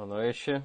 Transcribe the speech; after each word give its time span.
Boa 0.00 0.06
noite. 0.06 0.62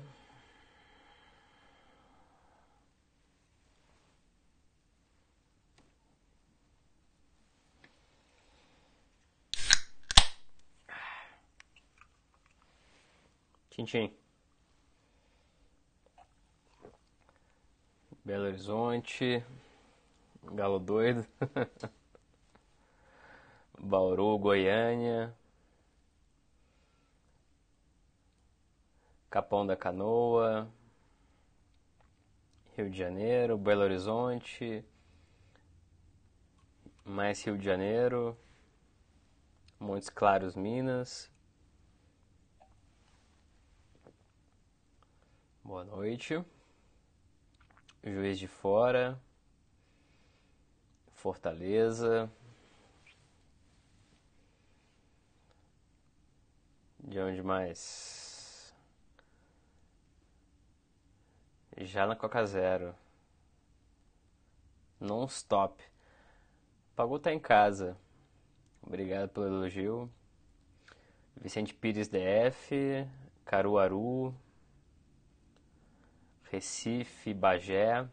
Tintim. 13.69 14.13
Belo 18.23 18.45
Horizonte. 18.45 19.43
Galo 20.43 20.79
doido. 20.79 21.27
Bauru, 23.77 24.39
Goiânia. 24.39 25.35
Capão 29.35 29.67
da 29.67 29.75
Canoa, 29.75 30.71
Rio 32.77 32.89
de 32.89 32.97
Janeiro, 32.97 33.57
Belo 33.57 33.81
Horizonte, 33.81 34.81
mais 37.03 37.43
Rio 37.43 37.57
de 37.57 37.65
Janeiro, 37.65 38.37
Montes 39.77 40.09
Claros, 40.09 40.55
Minas. 40.55 41.29
Boa 45.61 45.83
noite. 45.83 46.41
Juiz 48.05 48.39
de 48.39 48.47
Fora, 48.47 49.21
Fortaleza. 51.11 52.31
De 56.97 57.19
onde 57.19 57.43
mais? 57.43 58.24
Já 61.77 62.07
na 62.07 62.15
Coca 62.15 62.45
Zero. 62.45 62.95
Non-stop. 64.99 65.81
Pagou 66.95 67.19
tá 67.19 67.33
em 67.33 67.39
casa. 67.39 67.97
Obrigado 68.81 69.29
pelo 69.29 69.47
elogio. 69.47 70.09
Vicente 71.35 71.73
Pires 71.73 72.07
DF, 72.07 73.05
Caruaru, 73.45 74.33
Recife, 76.49 77.33
Bagé. 77.33 78.07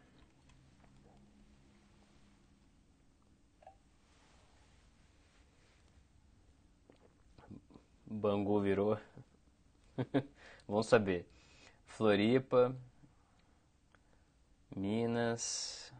Bangu 8.07 8.61
virou. 8.61 8.99
Vamos 10.69 10.87
saber. 10.87 11.27
Floripa, 11.87 12.75
Minas, 14.75 15.93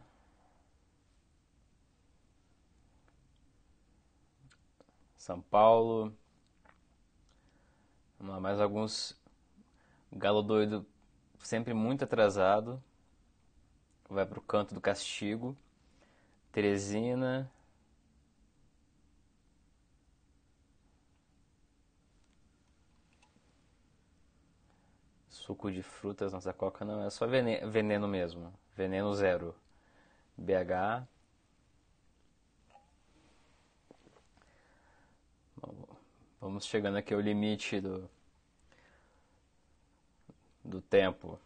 São 5.17 5.41
Paulo, 5.41 6.13
Vamos 8.19 8.33
lá, 8.35 8.39
mais 8.39 8.59
alguns. 8.59 9.15
Galo 10.11 10.41
doido 10.43 10.85
sempre 11.39 11.73
muito 11.73 12.03
atrasado, 12.05 12.81
vai 14.09 14.25
para 14.25 14.39
o 14.39 14.41
canto 14.41 14.73
do 14.73 14.79
castigo, 14.81 15.55
Teresina, 16.51 17.51
suco 25.29 25.69
de 25.69 25.83
frutas, 25.83 26.31
nossa 26.31 26.53
coca 26.53 26.85
não 26.85 27.03
é 27.03 27.09
só 27.09 27.27
veneno, 27.27 28.07
mesmo. 28.07 28.53
Veneno 28.75 29.13
zero. 29.13 29.55
BH. 30.37 31.07
Vamos 36.39 36.65
chegando 36.65 36.97
aqui 36.97 37.13
ao 37.13 37.21
limite 37.21 37.79
do, 37.79 38.09
do 40.63 40.81
tempo. 40.81 41.39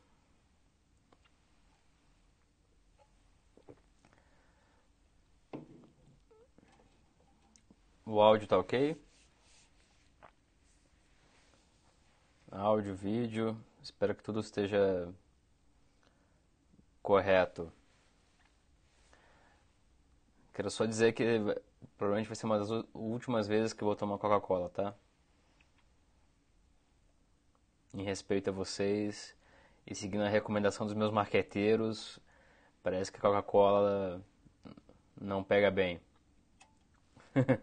O 8.06 8.20
áudio 8.22 8.48
tá 8.48 8.58
ok? 8.58 9.00
Áudio, 12.52 12.96
vídeo. 12.96 13.56
Espero 13.82 14.16
que 14.16 14.24
tudo 14.24 14.40
esteja 14.40 15.14
correto. 17.08 17.72
Quero 20.54 20.70
só 20.70 20.86
dizer 20.86 21.14
que 21.14 21.24
provavelmente 21.98 22.28
vai 22.28 22.36
ser 22.36 22.46
uma 22.46 22.60
das 22.60 22.70
últimas 22.94 23.48
vezes 23.48 23.72
que 23.72 23.82
eu 23.82 23.86
vou 23.86 23.96
tomar 23.96 24.18
Coca-Cola, 24.18 24.70
tá? 24.70 24.94
Em 27.94 28.04
respeito 28.04 28.50
a 28.50 28.54
vocês 28.54 29.34
e 29.86 29.96
seguindo 29.96 30.24
a 30.24 30.28
recomendação 30.28 30.86
dos 30.86 30.94
meus 30.94 31.10
marqueteiros, 31.10 32.20
parece 32.84 33.10
que 33.10 33.20
a 33.20 33.22
Coca-Cola 33.22 34.22
não 35.16 35.42
pega 35.42 35.72
bem. 35.72 36.02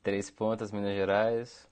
Três 0.00 0.30
Pontas, 0.30 0.70
Minas 0.70 0.94
Gerais. 0.94 1.68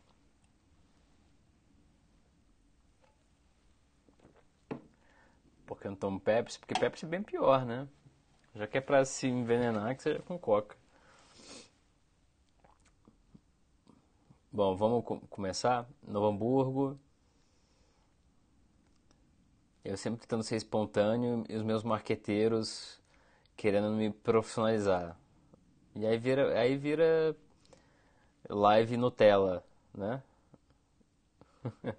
Porque 5.69 5.87
eu 5.87 5.91
não 5.91 5.99
tomo 5.99 6.19
Pepsi, 6.19 6.59
porque 6.59 6.75
Pepsi 6.75 7.05
é 7.05 7.09
bem 7.09 7.23
pior, 7.23 7.65
né? 7.67 7.87
Já 8.55 8.67
que 8.67 8.79
é 8.79 8.81
pra 8.81 9.05
se 9.05 9.29
envenenar, 9.29 9.95
que 9.95 10.03
seja 10.03 10.21
com 10.23 10.39
Coca. 10.39 10.77
Bom, 14.51 14.75
vamos 14.75 15.05
começar. 15.29 15.87
Novo 16.03 16.27
Hamburgo. 16.27 16.99
Eu 19.85 19.97
sempre 19.97 20.21
tentando 20.21 20.43
ser 20.43 20.57
espontâneo 20.57 21.45
e 21.49 21.55
os 21.57 21.63
meus 21.63 21.83
marqueteiros 21.83 23.01
querendo 23.57 23.91
me 23.93 24.11
profissionalizar. 24.11 25.17
E 25.95 26.07
aí 26.07 26.19
vira, 26.19 26.59
aí 26.59 26.77
vira 26.77 27.37
live 28.49 28.97
Nutella, 28.97 29.65
né? 29.95 30.23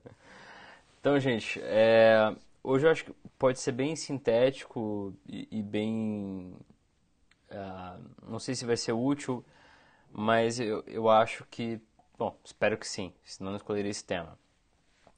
então, 1.00 1.20
gente, 1.20 1.60
é, 1.64 2.36
hoje 2.64 2.88
eu 2.88 2.92
acho 2.92 3.06
que 3.06 3.16
pode 3.40 3.60
ser 3.60 3.72
bem 3.72 3.96
sintético 3.96 5.16
e, 5.28 5.48
e 5.50 5.64
bem. 5.64 6.54
Uh, 7.50 8.30
não 8.30 8.38
sei 8.38 8.54
se 8.54 8.66
vai 8.66 8.78
ser 8.78 8.92
útil, 8.92 9.44
mas 10.12 10.60
eu, 10.60 10.84
eu 10.86 11.10
acho 11.10 11.46
que. 11.50 11.80
Bom, 12.18 12.38
espero 12.44 12.78
que 12.78 12.88
sim, 12.88 13.14
senão 13.24 13.52
não 13.52 13.58
escolheria 13.58 13.90
esse 13.90 14.04
tema. 14.04 14.38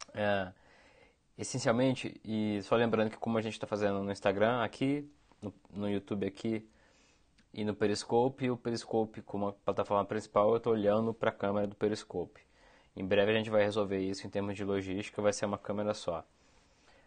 Uh, 0.10 0.54
essencialmente, 1.38 2.22
e 2.24 2.62
só 2.62 2.76
lembrando 2.76 3.10
que 3.10 3.18
como 3.18 3.38
a 3.38 3.42
gente 3.42 3.54
está 3.54 3.66
fazendo 3.66 4.04
no 4.04 4.12
Instagram 4.12 4.64
aqui, 4.64 5.10
no, 5.42 5.54
no, 5.72 5.90
YouTube 5.90 6.28
aqui 6.28 6.70
e 7.52 7.66
no 7.66 7.74
Periscope, 7.74 8.52
o 8.52 8.58
Periscope 8.58 9.24
como 9.24 9.48
a 9.48 9.54
plataforma 9.54 10.06
principal, 10.06 10.52
eu 10.52 10.58
estou 10.58 10.74
olhando 10.74 11.14
para 11.14 11.32
a 11.32 11.34
câmera 11.34 11.66
do 11.66 11.76
Periscope. 11.76 12.40
Em 12.96 13.06
breve 13.06 13.32
a 13.32 13.36
gente 13.36 13.50
vai 13.50 13.64
resolver 13.64 14.00
isso 14.00 14.28
em 14.28 14.30
termos 14.30 14.56
de 14.56 14.64
logística, 14.64 15.22
vai 15.22 15.34
ser 15.34 15.46
uma 15.46 15.58
câmera 15.58 15.96
só. 15.96 16.24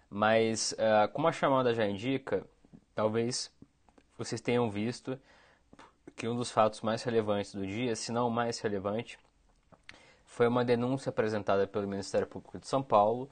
Mas, 0.09 0.73
uh, 0.73 1.09
como 1.13 1.27
a 1.27 1.33
chamada 1.33 1.75
já 1.75 1.87
indica, 1.87 2.45
talvez 2.95 3.51
vocês 4.17 4.41
tenham 4.41 4.71
visto 4.71 5.19
que 6.17 6.29
um 6.29 6.37
dos 6.37 6.51
fatos 6.51 6.81
mais 6.81 7.03
relevantes 7.03 7.55
do 7.55 7.67
dia, 7.67 7.97
se 7.97 8.13
não 8.13 8.29
o 8.29 8.31
mais 8.31 8.61
relevante, 8.61 9.19
foi 10.25 10.47
uma 10.47 10.65
denúncia 10.65 11.11
apresentada 11.11 11.67
pelo 11.67 11.89
Ministério 11.89 12.27
Público 12.27 12.59
de 12.59 12.67
São 12.67 12.83
Paulo 12.83 13.31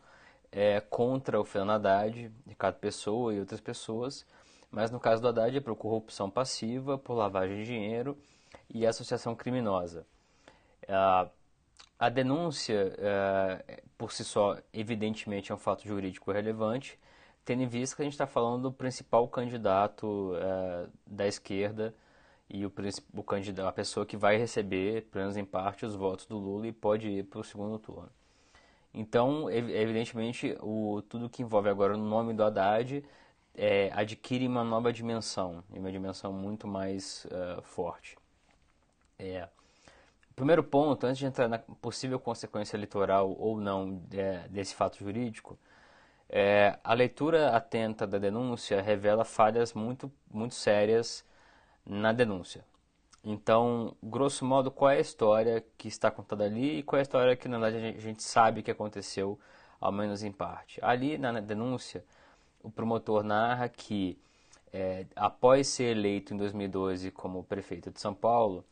é, 0.50 0.80
contra 0.80 1.40
o 1.40 1.44
Fernando 1.44 1.86
Haddad, 1.86 2.30
Ricardo 2.46 2.76
Pessoa 2.76 3.34
e 3.34 3.40
outras 3.40 3.60
pessoas, 3.60 4.26
mas 4.70 4.90
no 4.90 5.00
caso 5.00 5.22
do 5.22 5.28
Haddad 5.28 5.56
é 5.56 5.60
por 5.60 5.76
corrupção 5.76 6.30
passiva, 6.30 6.98
por 6.98 7.14
lavagem 7.14 7.58
de 7.58 7.64
dinheiro 7.64 8.18
e 8.68 8.86
associação 8.86 9.34
criminosa. 9.34 10.06
Uh, 10.84 11.30
a 12.02 12.08
denúncia, 12.08 12.96
é, 12.98 13.80
por 13.96 14.10
si 14.10 14.24
só, 14.24 14.58
evidentemente 14.72 15.52
é 15.52 15.54
um 15.54 15.58
fato 15.58 15.86
jurídico 15.86 16.32
relevante, 16.32 16.98
tendo 17.44 17.62
em 17.62 17.68
vista 17.68 17.94
que 17.94 18.02
a 18.02 18.04
gente 18.04 18.14
está 18.14 18.26
falando 18.26 18.62
do 18.64 18.72
principal 18.72 19.28
candidato 19.28 20.32
é, 20.34 20.88
da 21.06 21.28
esquerda 21.28 21.94
e 22.50 22.66
o, 22.66 22.72
o 23.14 23.22
candidato, 23.22 23.68
a 23.68 23.72
pessoa 23.72 24.04
que 24.04 24.16
vai 24.16 24.36
receber, 24.36 25.02
pelo 25.12 25.22
menos 25.22 25.36
em 25.36 25.44
parte, 25.44 25.86
os 25.86 25.94
votos 25.94 26.26
do 26.26 26.38
Lula 26.38 26.66
e 26.66 26.72
pode 26.72 27.08
ir 27.08 27.24
para 27.26 27.38
o 27.38 27.44
segundo 27.44 27.78
turno. 27.78 28.10
Então, 28.92 29.48
evidentemente, 29.48 30.56
o, 30.60 31.02
tudo 31.08 31.30
que 31.30 31.42
envolve 31.42 31.68
agora 31.68 31.94
o 31.94 31.96
nome 31.96 32.34
do 32.34 32.42
Haddad 32.42 33.04
é, 33.54 33.92
adquire 33.94 34.48
uma 34.48 34.64
nova 34.64 34.92
dimensão, 34.92 35.62
uma 35.70 35.92
dimensão 35.92 36.32
muito 36.32 36.66
mais 36.66 37.26
uh, 37.26 37.62
forte. 37.62 38.18
É, 39.20 39.48
primeiro 40.34 40.62
ponto, 40.64 41.06
antes 41.06 41.18
de 41.18 41.26
entrar 41.26 41.48
na 41.48 41.58
possível 41.58 42.18
consequência 42.18 42.76
eleitoral 42.76 43.34
ou 43.38 43.60
não 43.60 44.02
é, 44.12 44.48
desse 44.48 44.74
fato 44.74 44.98
jurídico, 44.98 45.58
É, 46.28 46.78
a 46.82 46.94
leitura 46.94 47.56
atenta 47.56 48.06
da 48.06 48.18
denúncia 48.18 48.80
revela 48.82 49.24
falhas 49.24 49.74
muito, 49.74 50.10
muito 50.30 50.54
sérias 50.54 51.24
na 51.86 52.12
denúncia. 52.12 52.64
Então, 53.24 53.96
grosso 54.02 54.44
modo, 54.44 54.70
qual 54.70 54.90
é 54.90 54.96
a 54.98 55.00
história 55.00 55.64
que 55.78 55.88
está 55.88 56.10
contada 56.10 56.44
ali 56.44 56.78
e 56.78 56.82
qual 56.82 56.98
é 56.98 57.00
a 57.00 57.04
história 57.04 57.36
que, 57.36 57.48
na 57.48 57.58
verdade, 57.58 57.96
a 57.98 58.00
gente 58.00 58.22
sabe 58.22 58.62
que 58.62 58.70
aconteceu, 58.70 59.38
ao 59.80 59.92
menos 59.92 60.22
em 60.22 60.32
parte. 60.32 60.80
Ali, 60.84 61.18
na 61.18 61.40
denúncia, 61.40 62.04
o 62.62 62.70
promotor 62.70 63.22
narra 63.24 63.68
que, 63.68 64.18
é, 64.72 65.06
após 65.16 65.68
ser 65.68 65.96
eleito 65.96 66.34
em 66.34 66.36
2012 66.36 67.10
como 67.12 67.44
prefeito 67.44 67.90
de 67.90 68.00
São 68.00 68.14
Paulo, 68.14 68.64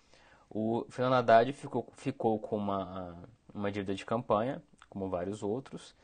o 0.50 0.84
Fernando 0.90 1.14
Haddad 1.14 1.52
ficou, 1.52 1.88
ficou 1.92 2.38
com 2.40 2.56
uma, 2.56 3.16
uma 3.54 3.70
dívida 3.70 3.94
de 3.94 4.04
campanha, 4.04 4.60
como 4.88 5.08
vários 5.08 5.42
outros. 5.44 5.94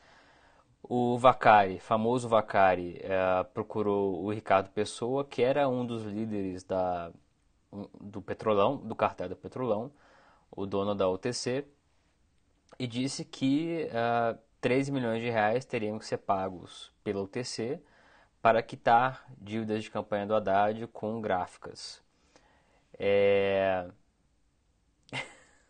O 0.81 1.17
Vacari, 1.17 1.79
famoso 1.79 2.29
Vacari, 2.29 2.97
é, 3.03 3.43
procurou 3.53 4.23
o 4.23 4.31
Ricardo 4.31 4.69
Pessoa, 4.69 5.25
que 5.25 5.43
era 5.43 5.67
um 5.67 5.85
dos 5.85 6.03
líderes 6.03 6.63
da, 6.63 7.11
do 7.99 8.21
Petrolão, 8.21 8.77
do 8.77 8.95
cartel 8.95 9.27
do 9.27 9.35
Petrolão, 9.35 9.91
o 10.49 10.65
dono 10.65 10.95
da 10.95 11.09
UTC, 11.09 11.67
e 12.79 12.87
disse 12.87 13.25
que 13.25 13.89
uh, 13.91 14.37
é, 14.37 14.37
13 14.61 14.91
milhões 14.93 15.21
de 15.21 15.29
reais 15.29 15.65
teriam 15.65 15.99
que 15.99 16.05
ser 16.05 16.19
pagos 16.19 16.91
pela 17.03 17.21
UTC 17.21 17.81
para 18.41 18.61
quitar 18.61 19.25
dívidas 19.37 19.83
de 19.83 19.91
campanha 19.91 20.25
do 20.25 20.35
Haddad 20.35 20.87
com 20.87 21.19
gráficas. 21.19 22.01
É... 22.97 23.89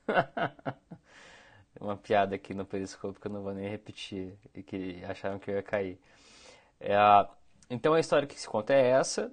Uma 1.80 1.95
piada 1.95 2.36
aqui 2.36 2.54
no 2.54 2.65
Periscope 2.65 3.19
que 3.19 3.27
eu 3.27 3.31
não 3.31 3.44
vou 3.44 3.54
nem 3.54 3.69
repetir 3.69 4.33
e 4.54 4.63
que 4.63 5.04
acharam 5.06 5.38
que 5.39 5.51
eu 5.51 5.56
ia 5.56 5.63
cair. 5.63 6.00
É... 6.80 6.95
Então 7.69 7.94
a 7.94 8.00
história 8.00 8.27
que 8.27 8.39
se 8.39 8.48
conta 8.48 8.74
é 8.74 8.88
essa. 8.88 9.31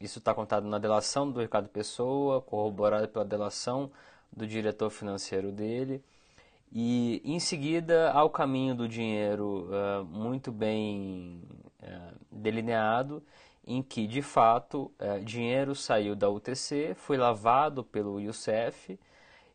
Isso 0.00 0.18
está 0.18 0.34
contado 0.34 0.66
na 0.66 0.78
delação 0.78 1.30
do 1.30 1.40
Ricardo 1.40 1.68
Pessoa, 1.68 2.40
corroborado 2.40 3.06
pela 3.08 3.24
delação 3.24 3.90
do 4.32 4.46
diretor 4.46 4.90
financeiro 4.90 5.52
dele. 5.52 6.02
E 6.72 7.20
em 7.24 7.40
seguida, 7.40 8.12
ao 8.12 8.30
caminho 8.30 8.74
do 8.74 8.88
dinheiro 8.88 9.68
uh, 9.68 10.04
muito 10.04 10.52
bem 10.52 11.42
uh, 11.82 12.16
delineado, 12.30 13.22
em 13.66 13.82
que 13.82 14.06
de 14.06 14.22
fato 14.22 14.90
uh, 15.00 15.22
dinheiro 15.24 15.74
saiu 15.74 16.14
da 16.14 16.30
UTC, 16.30 16.94
foi 16.94 17.16
lavado 17.16 17.82
pelo 17.82 18.20
Youssef 18.20 18.98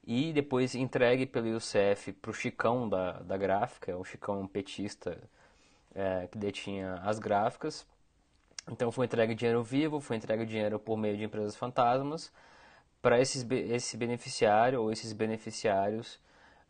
e 0.06 0.32
depois 0.32 0.76
entregue 0.76 1.26
pelo 1.26 1.48
Youssef 1.48 2.14
para 2.14 2.32
o 2.32 2.34
Chicão 2.34 2.88
da, 2.88 3.14
da 3.22 3.38
gráfica, 3.38 3.98
o 3.98 4.04
Chicão 4.04 4.44
é 4.44 4.48
petista 4.48 5.18
que 6.30 6.38
detinha 6.38 6.96
as 7.04 7.20
gráficas. 7.20 7.88
Então 8.70 8.92
foi 8.92 9.06
entregue 9.06 9.34
dinheiro 9.36 9.64
vivo, 9.64 10.00
foi 10.00 10.18
entregue 10.18 10.46
dinheiro 10.46 10.80
por 10.80 10.98
meio 10.98 11.16
de 11.16 11.24
empresas 11.24 11.56
fantasmas 11.56 12.32
para 13.02 13.20
esses, 13.20 13.46
esse 13.52 13.96
beneficiário 13.96 14.82
ou 14.82 14.92
esses 14.92 15.14
beneficiários 15.14 16.20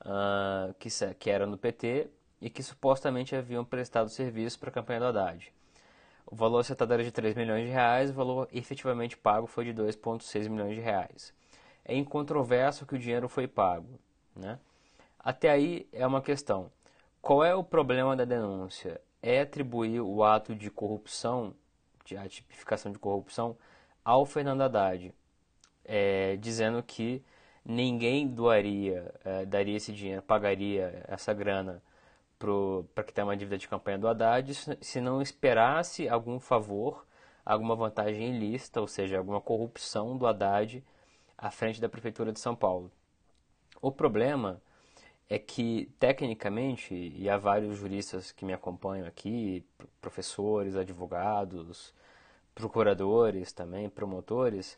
uh, 0.02 0.74
que, 0.78 0.90
que 1.18 1.30
eram 1.30 1.50
do 1.50 1.58
PT 1.58 2.10
e 2.42 2.50
que 2.50 2.62
supostamente 2.62 3.34
haviam 3.34 3.64
prestado 3.64 4.10
serviço 4.10 4.60
para 4.60 4.70
a 4.70 4.74
campanha 4.74 5.00
do 5.00 5.06
Haddad. 5.06 5.54
O 6.26 6.36
valor 6.36 6.60
acertado 6.60 6.94
era 6.94 7.04
de 7.04 7.12
3 7.12 7.36
milhões 7.36 7.66
de 7.66 7.72
reais, 7.72 8.10
o 8.10 8.14
valor 8.14 8.50
efetivamente 8.52 9.16
pago 9.16 9.48
foi 9.48 9.64
de 9.64 9.74
2,6 9.74 10.50
milhões 10.50 10.76
de 10.76 10.82
reais. 10.82 11.34
É 11.86 11.96
incontroverso 11.96 12.86
que 12.86 12.96
o 12.96 13.00
dinheiro 13.00 13.30
foi 13.30 13.48
pago. 13.48 14.00
Né? 14.36 14.60
Até 15.20 15.50
aí 15.50 15.88
é 15.94 16.06
uma 16.06 16.22
questão. 16.22 16.72
Qual 17.22 17.44
é 17.44 17.56
o 17.56 17.64
problema 17.64 18.16
da 18.16 18.26
denúncia? 18.26 19.00
É 19.22 19.42
atribuir 19.42 20.02
o 20.02 20.24
ato 20.24 20.54
de 20.54 20.70
corrupção, 20.70 21.56
de 22.04 22.18
a 22.18 22.28
tipificação 22.28 22.92
de 22.92 23.00
corrupção, 23.00 23.58
ao 24.04 24.26
Fernando 24.26 24.62
Haddad, 24.62 25.14
é, 25.84 26.36
dizendo 26.38 26.84
que 26.84 27.24
ninguém 27.64 28.28
doaria, 28.28 29.12
é, 29.24 29.46
daria 29.46 29.78
esse 29.78 29.92
dinheiro, 29.92 30.22
pagaria 30.22 31.04
essa 31.08 31.34
grana 31.34 31.82
para 32.94 33.04
que 33.04 33.14
tenha 33.14 33.26
uma 33.26 33.36
dívida 33.36 33.58
de 33.58 33.68
campanha 33.68 33.98
do 33.98 34.08
Haddad 34.08 34.54
se 34.54 35.02
não 35.02 35.22
esperasse 35.22 36.08
algum 36.08 36.40
favor, 36.40 37.06
alguma 37.44 37.76
vantagem 37.76 38.36
ilícita, 38.36 38.82
ou 38.82 38.88
seja, 38.88 39.18
alguma 39.18 39.42
corrupção 39.42 40.18
do 40.18 40.28
Haddad 40.28 40.84
à 41.38 41.52
frente 41.52 41.82
da 41.82 41.90
Prefeitura 41.90 42.32
de 42.32 42.40
São 42.40 42.56
Paulo. 42.56 42.92
O 43.82 43.92
problema 43.92 44.62
é 45.30 45.40
que, 45.40 45.92
tecnicamente, 46.00 46.94
e 46.94 47.30
há 47.30 47.38
vários 47.38 47.78
juristas 47.78 48.32
que 48.32 48.46
me 48.46 48.54
acompanham 48.54 49.08
aqui, 49.08 49.66
professores, 50.00 50.76
advogados, 50.76 51.94
procuradores 52.54 53.52
também, 53.52 53.90
promotores, 53.90 54.78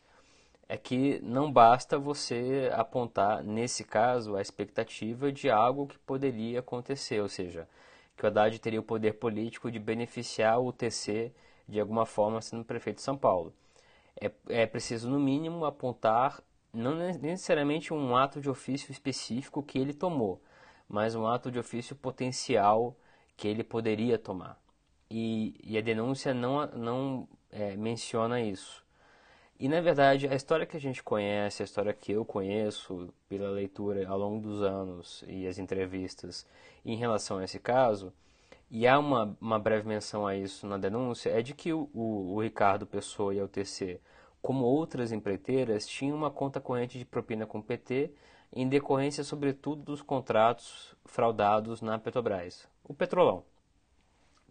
é 0.68 0.76
que 0.76 1.18
não 1.20 1.50
basta 1.50 1.98
você 1.98 2.70
apontar, 2.74 3.42
nesse 3.42 3.84
caso, 3.84 4.36
a 4.36 4.42
expectativa 4.42 5.32
de 5.32 5.48
algo 5.48 5.86
que 5.86 5.98
poderia 5.98 6.60
acontecer, 6.60 7.20
ou 7.20 7.28
seja, 7.28 7.68
que 8.16 8.24
o 8.24 8.26
Haddad 8.26 8.58
teria 8.58 8.80
o 8.80 8.82
poder 8.82 9.14
político 9.14 9.70
de 9.70 9.78
beneficiar 9.78 10.60
o 10.60 10.72
TC 10.72 11.32
de 11.66 11.80
alguma 11.80 12.04
forma 12.04 12.40
sendo 12.42 12.64
prefeito 12.64 12.96
de 12.96 13.02
São 13.02 13.16
Paulo. 13.16 13.52
É, 14.20 14.30
é 14.48 14.66
preciso, 14.66 15.08
no 15.08 15.20
mínimo, 15.20 15.64
apontar 15.64 16.42
não 16.72 16.94
necessariamente 16.94 17.92
um 17.92 18.16
ato 18.16 18.40
de 18.40 18.48
ofício 18.48 18.92
específico 18.92 19.62
que 19.62 19.78
ele 19.78 19.94
tomou, 19.94 20.42
mas 20.88 21.14
um 21.14 21.26
ato 21.26 21.50
de 21.50 21.58
ofício 21.58 21.96
potencial 21.96 22.96
que 23.36 23.48
ele 23.48 23.64
poderia 23.64 24.18
tomar. 24.18 24.60
E, 25.10 25.58
e 25.62 25.78
a 25.78 25.80
denúncia 25.80 26.34
não, 26.34 26.66
não 26.68 27.28
é, 27.50 27.76
menciona 27.76 28.40
isso. 28.40 28.84
E 29.58 29.68
na 29.68 29.80
verdade, 29.80 30.28
a 30.28 30.34
história 30.34 30.66
que 30.66 30.76
a 30.76 30.80
gente 30.80 31.02
conhece, 31.02 31.62
a 31.62 31.64
história 31.64 31.92
que 31.92 32.12
eu 32.12 32.24
conheço 32.24 33.12
pela 33.28 33.50
leitura 33.50 34.08
ao 34.08 34.18
longo 34.18 34.40
dos 34.40 34.62
anos 34.62 35.24
e 35.26 35.46
as 35.48 35.58
entrevistas 35.58 36.46
em 36.84 36.96
relação 36.96 37.38
a 37.38 37.44
esse 37.44 37.58
caso, 37.58 38.12
e 38.70 38.86
há 38.86 38.98
uma, 38.98 39.36
uma 39.40 39.58
breve 39.58 39.88
menção 39.88 40.26
a 40.26 40.36
isso 40.36 40.66
na 40.66 40.76
denúncia, 40.76 41.30
é 41.30 41.42
de 41.42 41.54
que 41.54 41.72
o, 41.72 41.88
o, 41.92 42.34
o 42.34 42.42
Ricardo 42.42 42.86
Pessoa 42.86 43.34
e 43.34 43.40
a 43.40 43.44
UTC, 43.44 44.00
como 44.40 44.64
outras 44.64 45.12
empreiteiras, 45.12 45.86
tinham 45.86 46.16
uma 46.16 46.30
conta 46.30 46.60
corrente 46.60 46.98
de 46.98 47.04
propina 47.04 47.46
com 47.46 47.58
o 47.58 47.62
PT 47.62 48.12
em 48.52 48.68
decorrência, 48.68 49.22
sobretudo, 49.24 49.82
dos 49.82 50.02
contratos 50.02 50.94
fraudados 51.04 51.82
na 51.82 51.98
Petrobras, 51.98 52.66
o 52.84 52.94
Petrolão. 52.94 53.44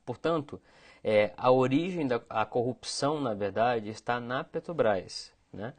Portanto, 0.05 0.61
é, 1.03 1.33
a 1.35 1.51
origem 1.51 2.07
da 2.07 2.21
a 2.29 2.45
corrupção, 2.45 3.19
na 3.19 3.33
verdade, 3.33 3.89
está 3.89 4.19
na 4.19 4.43
Petrobras. 4.43 5.33
Né? 5.51 5.73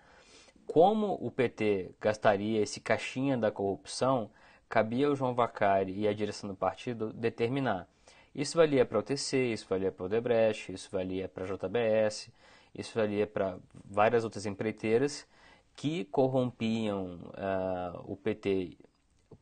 Como 0.66 1.14
o 1.20 1.30
PT 1.30 1.92
gastaria 2.00 2.60
esse 2.60 2.80
caixinha 2.80 3.36
da 3.36 3.50
corrupção, 3.50 4.30
cabia 4.68 5.06
ao 5.06 5.16
João 5.16 5.34
Vacari 5.34 5.92
e 5.92 6.06
à 6.06 6.12
direção 6.12 6.48
do 6.48 6.56
partido 6.56 7.12
determinar. 7.12 7.88
Isso 8.34 8.56
valia 8.56 8.84
para 8.84 8.98
o 8.98 9.02
TC, 9.02 9.52
isso 9.52 9.66
valia 9.68 9.90
para 9.90 10.02
o 10.02 10.06
Odebrecht, 10.06 10.72
isso 10.72 10.88
valia 10.92 11.28
para 11.28 11.44
a 11.44 11.46
JBS, 11.46 12.30
isso 12.78 12.99
valia 12.99 13.26
para 13.26 13.58
várias 13.85 14.25
outras 14.25 14.47
empreiteiras 14.47 15.26
que 15.75 16.04
corrompiam 16.06 17.18
uh, 17.35 18.02
o 18.04 18.16
PT, 18.16 18.78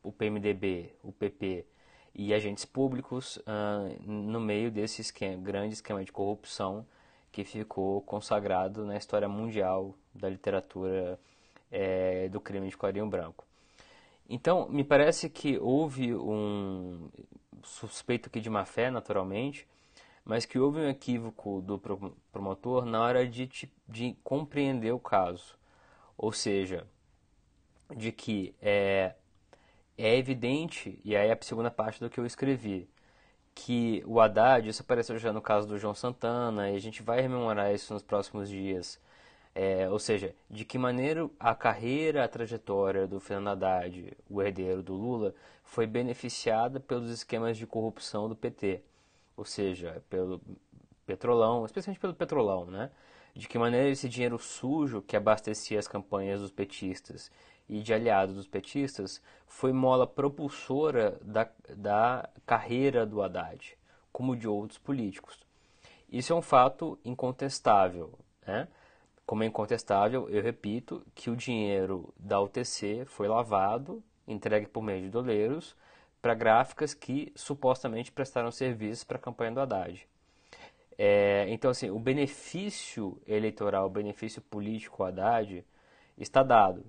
o 0.03 0.11
PMDB, 0.11 0.93
o 1.03 1.11
PP 1.11 1.65
e 2.13 2.33
agentes 2.33 2.65
públicos 2.65 3.37
uh, 3.37 4.03
no 4.11 4.39
meio 4.39 4.71
desse 4.71 5.01
esquema, 5.01 5.41
grande 5.41 5.75
esquema 5.75 6.03
de 6.03 6.11
corrupção 6.11 6.85
que 7.31 7.43
ficou 7.43 8.01
consagrado 8.01 8.85
na 8.85 8.97
história 8.97 9.29
mundial 9.29 9.95
da 10.13 10.27
literatura 10.27 11.19
é, 11.71 12.27
do 12.29 12.41
crime 12.41 12.67
de 12.67 12.77
quadrinho 12.77 13.07
branco. 13.07 13.45
Então, 14.29 14.67
me 14.69 14.83
parece 14.83 15.29
que 15.29 15.57
houve 15.59 16.13
um 16.15 17.09
suspeito 17.63 18.27
aqui 18.27 18.39
de 18.39 18.49
má 18.49 18.65
fé, 18.65 18.89
naturalmente, 18.89 19.67
mas 20.27 20.45
que 20.45 20.59
houve 20.59 20.79
um 20.81 20.89
equívoco 20.89 21.61
do 21.61 21.79
promotor 22.33 22.85
na 22.85 23.01
hora 23.01 23.25
de, 23.25 23.49
de 23.87 24.17
compreender 24.25 24.91
o 24.91 24.99
caso. 24.99 25.57
Ou 26.17 26.33
seja, 26.33 26.85
de 27.95 28.11
que 28.11 28.53
é, 28.61 29.15
é 29.97 30.17
evidente, 30.17 30.99
e 31.05 31.15
aí 31.15 31.29
é 31.29 31.33
a 31.33 31.37
segunda 31.41 31.71
parte 31.71 32.01
do 32.01 32.09
que 32.09 32.19
eu 32.19 32.25
escrevi, 32.25 32.89
que 33.55 34.03
o 34.05 34.19
Haddad, 34.19 34.67
isso 34.67 34.81
apareceu 34.81 35.17
já 35.17 35.31
no 35.31 35.41
caso 35.41 35.65
do 35.65 35.77
João 35.77 35.93
Santana, 35.93 36.71
e 36.71 36.75
a 36.75 36.79
gente 36.79 37.01
vai 37.01 37.21
rememorar 37.21 37.73
isso 37.73 37.93
nos 37.93 38.03
próximos 38.03 38.49
dias. 38.49 38.99
É, 39.55 39.89
ou 39.89 39.97
seja, 39.97 40.35
de 40.49 40.65
que 40.65 40.77
maneira 40.77 41.29
a 41.39 41.55
carreira, 41.55 42.25
a 42.25 42.27
trajetória 42.27 43.07
do 43.07 43.19
Fernando 43.21 43.47
Haddad, 43.63 44.17
o 44.29 44.41
herdeiro 44.41 44.83
do 44.83 44.93
Lula, 44.93 45.33
foi 45.63 45.87
beneficiada 45.87 46.81
pelos 46.81 47.09
esquemas 47.09 47.57
de 47.57 47.65
corrupção 47.65 48.27
do 48.27 48.35
PT. 48.35 48.83
Ou 49.37 49.45
seja, 49.45 50.03
pelo 50.09 50.41
petrolão, 51.05 51.65
especialmente 51.65 52.01
pelo 52.01 52.13
petrolão, 52.13 52.65
né? 52.65 52.91
De 53.33 53.47
que 53.47 53.57
maneira 53.57 53.87
esse 53.87 54.09
dinheiro 54.09 54.37
sujo 54.37 55.01
que 55.01 55.15
abastecia 55.15 55.79
as 55.79 55.87
campanhas 55.87 56.41
dos 56.41 56.51
petistas 56.51 57.31
e 57.69 57.81
de 57.81 57.93
aliados 57.93 58.35
dos 58.35 58.47
petistas 58.47 59.21
foi 59.45 59.71
mola 59.71 60.05
propulsora 60.05 61.19
da, 61.21 61.49
da 61.69 62.29
carreira 62.45 63.05
do 63.05 63.21
Haddad 63.21 63.77
como 64.17 64.35
de 64.35 64.47
outros 64.47 64.79
políticos. 64.79 65.45
Isso 66.11 66.33
é 66.33 66.35
um 66.35 66.41
fato 66.41 66.97
incontestável. 67.05 68.17
Né? 68.45 68.67
Como 69.27 69.43
é 69.43 69.45
incontestável, 69.45 70.27
eu 70.27 70.41
repito, 70.41 71.05
que 71.13 71.29
o 71.29 71.35
dinheiro 71.35 72.11
da 72.17 72.41
UTC 72.41 73.05
foi 73.05 73.27
lavado, 73.27 74.03
entregue 74.27 74.65
por 74.65 74.81
meio 74.81 75.03
de 75.03 75.09
doleiros, 75.09 75.75
para 76.21 76.33
gráficas 76.33 76.93
que 76.93 77.31
supostamente 77.35 78.11
prestaram 78.11 78.51
serviços 78.51 79.03
para 79.03 79.17
a 79.17 79.21
campanha 79.21 79.51
do 79.51 79.59
Haddad. 79.59 80.07
É, 80.97 81.45
então, 81.49 81.69
assim, 81.69 81.89
o 81.89 81.99
benefício 81.99 83.21
eleitoral, 83.27 83.85
o 83.85 83.89
benefício 83.89 84.41
político 84.41 85.03
Haddad 85.03 85.63
está 86.17 86.41
dado. 86.41 86.83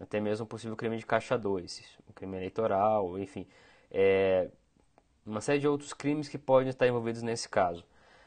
Até 0.00 0.20
mesmo 0.20 0.44
um 0.44 0.48
possível 0.48 0.76
crime 0.76 0.96
de 0.96 1.04
caixa 1.04 1.36
2, 1.36 1.98
um 2.08 2.12
crime 2.12 2.36
eleitoral, 2.36 3.18
enfim. 3.18 3.46
É, 3.90 4.48
uma 5.26 5.40
série 5.40 5.58
de 5.58 5.66
outros 5.68 5.92
crimes 5.92 6.28
que 6.28 6.38
podem 6.38 6.68
estar 6.68 6.86
envolvidos 6.86 7.22
nesse 7.22 7.48
caso. 7.48 7.84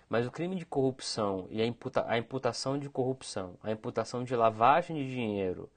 Mas 0.09 0.27
o 0.27 0.31
crime 0.31 0.55
de 0.55 0.65
corrupção 0.65 1.47
e 1.49 1.61
a, 1.61 1.65
imputa, 1.65 2.05
a 2.07 2.17
imputação 2.17 2.77
de 2.77 2.89
corrupção, 2.89 3.55
a 3.63 3.71
imputação 3.71 4.25
de 4.25 4.35
lavagem 4.35 4.97
de 4.97 5.09
dinheiro 5.09 5.69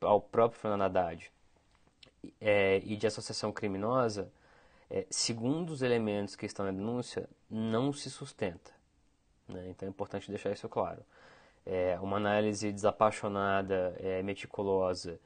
ao 0.00 0.20
próprio 0.20 0.60
Fernando 0.60 0.82
Haddad 0.82 1.32
é, 2.40 2.80
e 2.84 2.96
de 2.96 3.06
associação 3.06 3.52
criminosa, 3.52 4.30
é, 4.90 5.06
segundo 5.10 5.70
os 5.70 5.82
elementos 5.82 6.36
que 6.36 6.46
estão 6.46 6.66
na 6.66 6.72
denúncia, 6.72 7.28
não 7.50 7.92
se 7.92 8.10
sustenta. 8.10 8.70
Né? 9.48 9.68
Então 9.70 9.86
é 9.86 9.90
importante 9.90 10.28
deixar 10.28 10.52
isso 10.52 10.68
claro. 10.68 11.02
É, 11.64 11.98
uma 12.00 12.16
análise 12.16 12.72
desapaixonada, 12.72 13.96
é, 13.98 14.22
meticulosa 14.22 15.18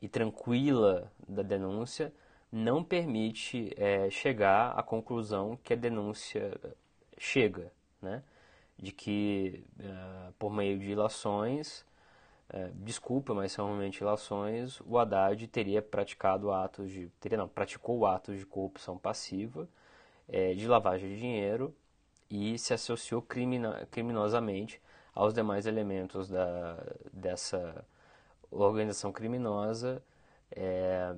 e 0.00 0.08
tranquila 0.08 1.12
da 1.28 1.42
denúncia 1.42 2.12
não 2.50 2.82
permite 2.82 3.72
é, 3.76 4.10
chegar 4.10 4.72
à 4.78 4.82
conclusão 4.82 5.58
que 5.62 5.72
a 5.72 5.76
denúncia 5.76 6.52
chega, 7.16 7.72
né? 8.00 8.22
de 8.76 8.90
que 8.92 9.64
é, 9.78 10.32
por 10.38 10.52
meio 10.52 10.78
de 10.78 10.90
ilações, 10.90 11.84
é, 12.52 12.70
desculpa, 12.74 13.34
mas 13.34 13.52
são 13.52 13.66
realmente 13.66 13.98
ilações, 14.00 14.80
o 14.86 14.98
Haddad 14.98 15.46
teria 15.48 15.80
praticado 15.80 16.52
atos 16.52 16.90
de, 16.90 17.08
teria 17.20 17.38
não, 17.38 17.48
praticou 17.48 18.06
atos 18.06 18.38
de 18.38 18.46
corrupção 18.46 18.98
passiva, 18.98 19.68
é, 20.28 20.54
de 20.54 20.68
lavagem 20.68 21.08
de 21.08 21.18
dinheiro 21.18 21.74
e 22.30 22.58
se 22.58 22.74
associou 22.74 23.22
crimina, 23.22 23.86
criminosamente 23.90 24.80
aos 25.14 25.34
demais 25.34 25.66
elementos 25.66 26.28
da, 26.28 26.76
dessa 27.12 27.84
organização 28.50 29.12
criminosa 29.12 30.02
é, 30.50 31.14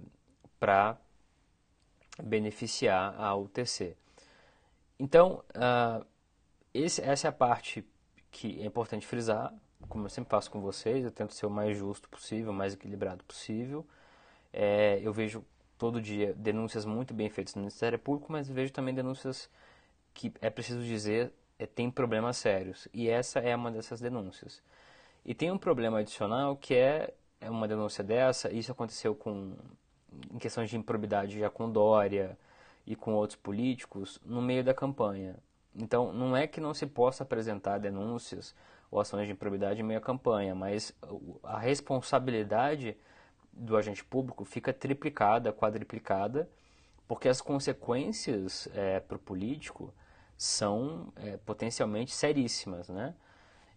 para 0.58 0.96
beneficiar 2.22 3.20
a 3.20 3.34
UTC. 3.34 3.96
Então, 4.98 5.42
uh, 5.50 6.04
esse, 6.72 7.02
essa 7.02 7.28
é 7.28 7.30
a 7.30 7.32
parte 7.32 7.84
que 8.30 8.60
é 8.60 8.66
importante 8.66 9.06
frisar. 9.06 9.52
Como 9.88 10.04
eu 10.04 10.10
sempre 10.10 10.30
faço 10.30 10.50
com 10.50 10.60
vocês, 10.60 11.04
eu 11.04 11.10
tento 11.10 11.34
ser 11.34 11.46
o 11.46 11.50
mais 11.50 11.76
justo 11.76 12.08
possível, 12.08 12.52
o 12.52 12.54
mais 12.54 12.74
equilibrado 12.74 13.22
possível. 13.24 13.86
É, 14.52 15.00
eu 15.02 15.12
vejo 15.12 15.44
todo 15.78 16.00
dia 16.00 16.32
denúncias 16.34 16.84
muito 16.84 17.12
bem 17.12 17.28
feitas 17.28 17.54
no 17.54 17.62
Ministério 17.62 17.98
Público, 17.98 18.30
mas 18.32 18.48
vejo 18.48 18.72
também 18.72 18.94
denúncias 18.94 19.50
que 20.12 20.32
é 20.40 20.48
preciso 20.48 20.82
dizer 20.82 21.32
é, 21.58 21.66
tem 21.66 21.90
problemas 21.90 22.36
sérios. 22.36 22.88
E 22.92 23.08
essa 23.08 23.40
é 23.40 23.54
uma 23.54 23.70
dessas 23.70 24.00
denúncias. 24.00 24.62
E 25.24 25.34
tem 25.34 25.50
um 25.50 25.58
problema 25.58 25.98
adicional 25.98 26.56
que 26.56 26.74
é, 26.74 27.14
é 27.40 27.50
uma 27.50 27.66
denúncia 27.66 28.04
dessa, 28.04 28.52
isso 28.52 28.70
aconteceu 28.72 29.14
com 29.14 29.54
em 30.32 30.38
questões 30.38 30.70
de 30.70 30.76
improbidade 30.76 31.38
já 31.38 31.50
com 31.50 31.70
Dória 31.70 32.38
e 32.86 32.94
com 32.94 33.14
outros 33.14 33.36
políticos 33.36 34.20
no 34.24 34.40
meio 34.40 34.62
da 34.62 34.74
campanha. 34.74 35.36
Então, 35.74 36.12
não 36.12 36.36
é 36.36 36.46
que 36.46 36.60
não 36.60 36.72
se 36.72 36.86
possa 36.86 37.24
apresentar 37.24 37.78
denúncias 37.78 38.54
ou 38.94 39.00
ações 39.00 39.26
de 39.26 39.32
improbidade 39.32 39.80
em 39.80 39.82
meio 39.82 39.98
à 39.98 40.00
campanha, 40.00 40.54
mas 40.54 40.94
a 41.42 41.58
responsabilidade 41.58 42.96
do 43.52 43.76
agente 43.76 44.04
público 44.04 44.44
fica 44.44 44.72
triplicada, 44.72 45.52
quadriplicada, 45.52 46.48
porque 47.08 47.28
as 47.28 47.40
consequências 47.40 48.68
é, 48.72 49.00
para 49.00 49.16
o 49.16 49.18
político 49.18 49.92
são 50.36 51.12
é, 51.16 51.36
potencialmente 51.38 52.12
seríssimas, 52.12 52.88
né? 52.88 53.16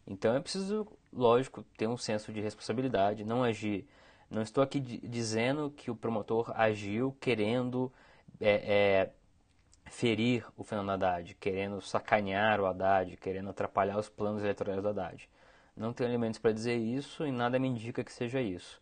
Então 0.06 0.36
é 0.36 0.40
preciso, 0.40 0.88
lógico, 1.12 1.64
ter 1.76 1.88
um 1.88 1.98
senso 1.98 2.32
de 2.32 2.40
responsabilidade, 2.40 3.26
não 3.26 3.44
agir. 3.44 3.88
Não 4.30 4.44
estou 4.44 4.64
aqui 4.64 4.80
dizendo 4.80 5.72
que 5.72 5.90
o 5.90 5.96
promotor 5.96 6.52
agiu 6.56 7.18
querendo 7.20 7.92
é, 8.40 8.52
é, 8.52 9.14
ferir 9.90 10.46
o 10.56 10.64
Fernando 10.64 10.92
Haddad, 10.92 11.36
querendo 11.36 11.82
sacanear 11.82 12.60
o 12.60 12.66
Haddad, 12.66 13.18
querendo 13.18 13.50
atrapalhar 13.50 13.98
os 13.98 14.10
planos 14.10 14.42
eleitorais 14.42 14.82
do 14.82 14.90
Haddad. 14.90 15.30
Não 15.76 15.94
tenho 15.94 16.10
elementos 16.10 16.40
para 16.40 16.52
dizer 16.52 16.76
isso 16.76 17.26
e 17.26 17.32
nada 17.32 17.60
me 17.60 17.68
indica 17.68 18.04
que 18.04 18.12
seja 18.12 18.42
isso. 18.42 18.82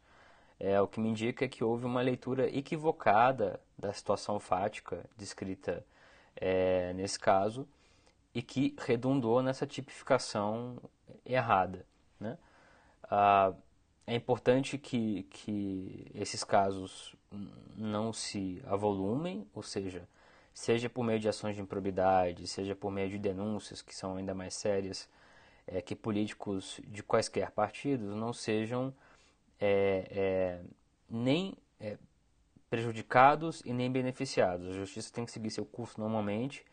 É, 0.60 0.80
o 0.80 0.88
que 0.88 1.00
me 1.00 1.10
indica 1.10 1.46
é 1.46 1.48
que 1.48 1.64
houve 1.64 1.86
uma 1.86 2.02
leitura 2.02 2.48
equivocada 2.56 3.60
da 3.78 3.92
situação 3.92 4.40
fática 4.40 5.04
descrita 5.18 5.86
é, 6.36 6.94
nesse 6.94 7.20
caso, 7.20 7.68
e 8.34 8.42
que 8.42 8.76
redundou 8.78 9.42
nessa 9.42 9.66
tipificação 9.66 10.78
errada. 11.26 11.86
Né? 12.20 12.38
Ah, 13.04 13.54
é 14.06 14.14
importante 14.14 14.78
que, 14.78 15.24
que 15.24 16.12
esses 16.14 16.44
casos 16.44 17.16
não 17.76 18.12
se 18.12 18.62
avolumem, 18.68 19.48
ou 19.54 19.64
seja, 19.64 20.08
seja 20.56 20.90
por 20.90 21.04
meio 21.04 21.20
de 21.20 21.28
ações 21.28 21.54
de 21.56 21.62
improbidade, 21.62 22.48
seja 22.48 22.74
por 22.74 22.90
meio 22.90 23.10
de 23.10 23.20
denúncias 23.20 23.82
que 23.82 23.94
são 23.94 24.16
ainda 24.16 24.34
mais 24.34 24.54
sérias, 24.54 25.10
é, 25.68 25.82
que 25.82 25.94
políticos 25.94 26.80
de 26.88 27.04
quaisquer 27.04 27.52
partidos 27.52 28.16
não 28.16 28.32
sejam 28.32 28.94
é, 29.60 30.08
é, 30.10 30.62
nem 31.10 31.58
é, 31.78 31.98
prejudicados 32.70 33.62
e 33.66 33.74
nem 33.74 33.92
beneficiados. 33.92 34.70
A 34.70 34.72
justiça 34.72 35.12
tem 35.14 35.26
que 35.26 35.32
seguir 35.32 35.52
seu 35.52 35.66
curso 35.66 36.00
normalmente, 36.00 36.66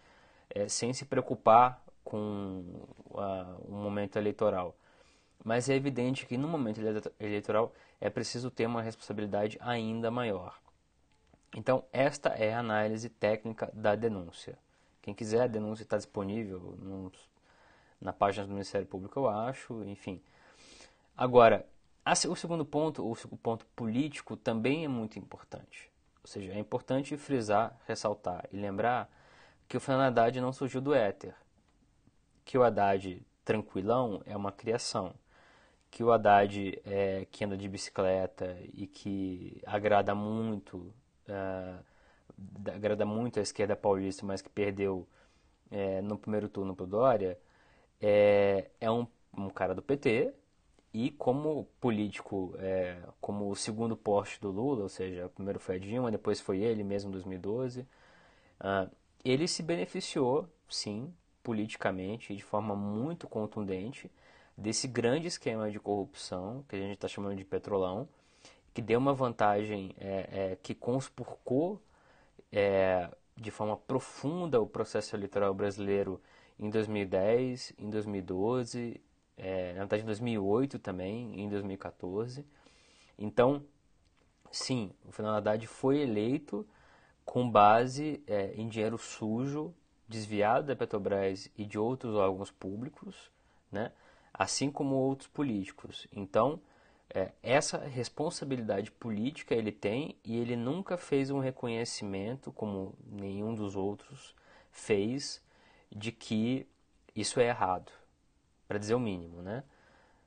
é, 0.49 0.69
sem 0.69 0.93
se 0.93 1.05
preocupar 1.05 1.83
com 2.05 2.65
o 3.11 3.73
momento 3.73 4.17
eleitoral. 4.17 4.77
Mas 5.45 5.69
é 5.69 5.75
evidente 5.75 6.25
que 6.25 6.37
no 6.37 6.47
momento 6.47 6.81
eleitoral 7.19 7.75
é 8.01 8.09
preciso 8.09 8.49
ter 8.49 8.67
uma 8.67 8.81
responsabilidade 8.81 9.59
ainda 9.61 10.09
maior. 10.09 10.62
Então, 11.55 11.85
esta 11.93 12.31
é 12.31 12.55
a 12.55 12.61
análise 12.61 13.09
técnica 13.09 13.71
da 13.75 13.95
denúncia. 13.95 14.59
Quem 15.03 15.15
quiser, 15.15 15.43
a 15.43 15.47
denúncia 15.47 15.83
está 15.83 15.97
disponível 15.97 16.77
nos, 16.79 17.13
na 18.01 18.13
página 18.13 18.47
do 18.47 18.53
Ministério 18.53 18.87
Público, 18.87 19.19
eu 19.21 19.29
acho, 19.29 19.85
enfim. 19.85 20.21
Agora, 21.17 21.67
o 22.29 22.37
segundo 22.37 22.65
ponto, 22.65 23.05
o 23.05 23.37
ponto 23.37 23.67
político, 23.77 24.37
também 24.37 24.85
é 24.85 24.89
muito 24.89 25.19
importante. 25.19 25.91
Ou 26.23 26.29
seja, 26.29 26.53
é 26.53 26.59
importante 26.59 27.17
frisar, 27.17 27.77
ressaltar 27.87 28.49
e 28.51 28.57
lembrar 28.57 29.11
que 29.69 29.77
o 29.77 29.81
Fernando 29.81 30.19
Haddad 30.19 30.41
não 30.41 30.53
surgiu 30.53 30.81
do 30.81 30.95
éter. 30.95 31.35
Que 32.45 32.57
o 32.57 32.63
Haddad 32.63 33.25
tranquilão 33.45 34.23
é 34.25 34.37
uma 34.37 34.53
criação. 34.53 35.15
Que 35.91 36.03
o 36.03 36.13
Haddad 36.13 36.81
é, 36.87 37.27
que 37.31 37.45
anda 37.45 37.57
de 37.57 37.69
bicicleta 37.69 38.57
e 38.73 38.87
que 38.87 39.61
agrada 39.67 40.15
muito, 40.15 40.93
uh, 41.29 41.85
agrada 42.75 43.05
muito 43.05 43.39
a 43.39 43.43
esquerda 43.43 43.77
paulista, 43.77 44.25
mas 44.25 44.43
que 44.43 44.49
perdeu 44.49 45.07
é, 45.71 46.03
no 46.03 46.19
primeiro 46.19 46.49
turno 46.49 46.75
para 46.75 46.85
o 46.85 46.87
Dória, 46.87 47.39
é, 48.01 48.71
é 48.81 48.91
um, 48.91 49.07
um 49.37 49.49
cara 49.49 49.75
do 49.75 49.83
PT, 49.83 50.33
e 50.95 51.11
como 51.11 51.67
político, 51.81 52.55
é, 52.59 52.99
como 53.21 53.49
o 53.49 53.57
segundo 53.57 53.97
poste 53.97 54.41
do 54.41 54.51
Lula, 54.51 54.83
ou 54.83 54.89
seja, 54.89 55.31
primeiro 55.35 55.59
foi 55.59 55.77
a 55.77 55.79
Dilma, 55.79 56.11
depois 56.11 56.41
foi 56.41 56.59
ele 56.59 56.85
mesmo 56.85 57.09
em 57.09 57.13
2012, 57.13 57.81
uh, 58.61 58.91
ele 59.25 59.49
se 59.49 59.63
beneficiou, 59.63 60.47
sim, 60.69 61.13
politicamente, 61.43 62.37
de 62.37 62.43
forma 62.43 62.77
muito 62.77 63.27
contundente, 63.27 64.11
desse 64.57 64.87
grande 64.87 65.27
esquema 65.29 65.71
de 65.71 65.81
corrupção, 65.81 66.63
que 66.69 66.77
a 66.77 66.79
gente 66.79 66.95
está 66.95 67.09
chamando 67.09 67.37
de 67.37 67.45
petrolão, 67.45 68.07
que 68.75 68.83
deu 68.83 68.99
uma 68.99 69.15
vantagem, 69.15 69.95
é, 69.99 70.53
é, 70.53 70.59
que 70.63 70.75
conspurcou 70.75 71.81
é, 72.51 73.09
de 73.37 73.51
forma 73.51 73.77
profunda 73.77 74.61
o 74.61 74.67
processo 74.67 75.17
eleitoral 75.17 75.55
brasileiro 75.55 76.21
em 76.59 76.71
2010, 76.71 77.75
em 77.79 77.91
2012 77.91 79.01
é, 79.37 79.73
na 79.73 79.81
verdade 79.81 80.03
em 80.03 80.07
2008 80.07 80.79
também, 80.79 81.41
em 81.41 81.49
2014. 81.49 82.47
Então, 83.19 83.65
sim, 84.51 84.93
o 85.05 85.13
Fernando 85.13 85.37
Haddad 85.37 85.67
foi 85.67 86.01
eleito 86.01 86.67
com 87.25 87.49
base 87.51 88.23
é, 88.27 88.53
em 88.55 88.69
dinheiro 88.69 88.99
sujo 88.99 89.75
desviado 90.09 90.67
da 90.67 90.77
Petrobras 90.77 91.51
e 91.57 91.65
de 91.65 91.79
outros 91.79 92.15
órgãos 92.15 92.51
públicos, 92.51 93.31
né? 93.71 93.93
assim 94.33 94.71
como 94.71 94.95
outros 94.95 95.29
políticos. 95.29 96.07
Então, 96.13 96.61
é, 97.15 97.33
essa 97.43 97.79
responsabilidade 97.79 98.91
política 98.91 99.55
ele 99.55 99.71
tem 99.71 100.17
e 100.25 100.39
ele 100.39 100.57
nunca 100.57 100.97
fez 100.97 101.31
um 101.31 101.39
reconhecimento, 101.39 102.51
como 102.51 102.95
nenhum 103.07 103.55
dos 103.55 103.77
outros 103.77 104.35
fez, 104.71 105.43
de 105.91 106.11
que 106.11 106.67
isso 107.15 107.39
é 107.39 107.49
errado, 107.49 107.93
para 108.67 108.79
dizer 108.79 108.95
o 108.95 109.01
mínimo, 109.01 109.43
né? 109.43 109.63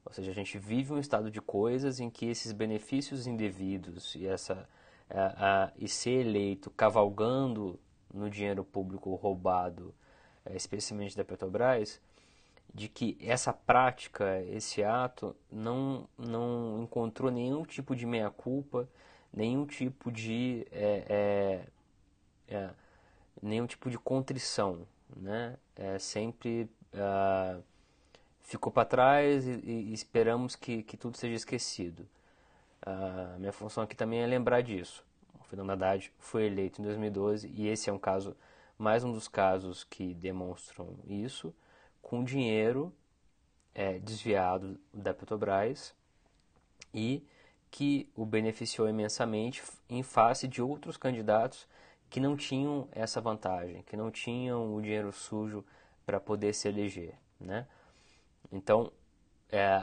Ou 0.05 0.13
seja, 0.13 0.29
a 0.29 0.33
gente 0.35 0.59
vive 0.59 0.93
um 0.93 0.99
estado 0.99 1.31
de 1.31 1.41
coisas 1.41 1.99
em 1.99 2.11
que 2.11 2.27
esses 2.27 2.51
benefícios 2.51 3.25
indevidos 3.25 4.13
e 4.13 4.27
essa 4.27 4.69
a, 5.09 5.65
a, 5.65 5.71
e 5.77 5.87
ser 5.87 6.21
eleito 6.21 6.69
cavalgando 6.69 7.79
no 8.13 8.29
dinheiro 8.29 8.63
público 8.63 9.13
roubado, 9.15 9.93
é, 10.45 10.55
especialmente 10.55 11.17
da 11.17 11.25
Petrobras, 11.25 11.99
de 12.75 12.89
que 12.89 13.17
essa 13.21 13.53
prática, 13.53 14.43
esse 14.43 14.83
ato, 14.83 15.33
não, 15.49 16.09
não 16.17 16.83
encontrou 16.83 17.31
nenhum 17.31 17.63
tipo 17.63 17.95
de 17.95 18.05
meia-culpa, 18.05 18.89
nenhum 19.31 19.65
tipo 19.65 20.11
de 20.11 20.67
é, 20.73 21.63
é, 22.49 22.53
é 22.53 22.69
nenhum 23.41 23.65
tipo 23.65 23.89
de 23.89 23.97
contrição, 23.97 24.85
né? 25.15 25.57
É 25.73 25.97
sempre 25.97 26.69
uh, 26.93 27.63
ficou 28.41 28.73
para 28.73 28.83
trás 28.83 29.47
e, 29.47 29.51
e, 29.51 29.93
esperamos 29.93 30.57
que, 30.57 30.83
que 30.83 30.97
tudo 30.97 31.15
seja 31.15 31.35
esquecido. 31.35 32.01
Uh, 32.85 33.39
minha 33.39 33.53
função 33.53 33.85
aqui 33.85 33.95
também 33.95 34.19
é 34.19 34.27
lembrar 34.27 34.59
disso. 34.59 35.01
O 35.39 35.43
Fernando 35.45 35.69
Haddad 35.69 36.11
foi 36.19 36.43
eleito 36.43 36.81
em 36.81 36.83
2012 36.83 37.49
e 37.55 37.69
esse 37.69 37.89
é 37.89 37.93
um 37.93 37.97
caso, 37.97 38.35
mais 38.77 39.01
um 39.05 39.13
dos 39.13 39.29
casos 39.29 39.85
que 39.85 40.13
demonstram 40.13 40.89
isso, 41.07 41.55
com 42.05 42.23
dinheiro 42.23 42.93
é, 43.73 43.97
desviado 43.97 44.79
da 44.93 45.11
Petrobras 45.11 45.91
e 46.93 47.25
que 47.71 48.07
o 48.15 48.23
beneficiou 48.27 48.87
imensamente 48.87 49.63
em 49.89 50.03
face 50.03 50.47
de 50.47 50.61
outros 50.61 50.97
candidatos 50.97 51.67
que 52.07 52.19
não 52.19 52.37
tinham 52.37 52.87
essa 52.91 53.19
vantagem, 53.19 53.81
que 53.81 53.97
não 53.97 54.11
tinham 54.11 54.75
o 54.75 54.79
dinheiro 54.79 55.11
sujo 55.11 55.65
para 56.05 56.19
poder 56.19 56.53
se 56.53 56.67
eleger, 56.67 57.15
né? 57.39 57.65
Então, 58.51 58.91
é, 59.51 59.79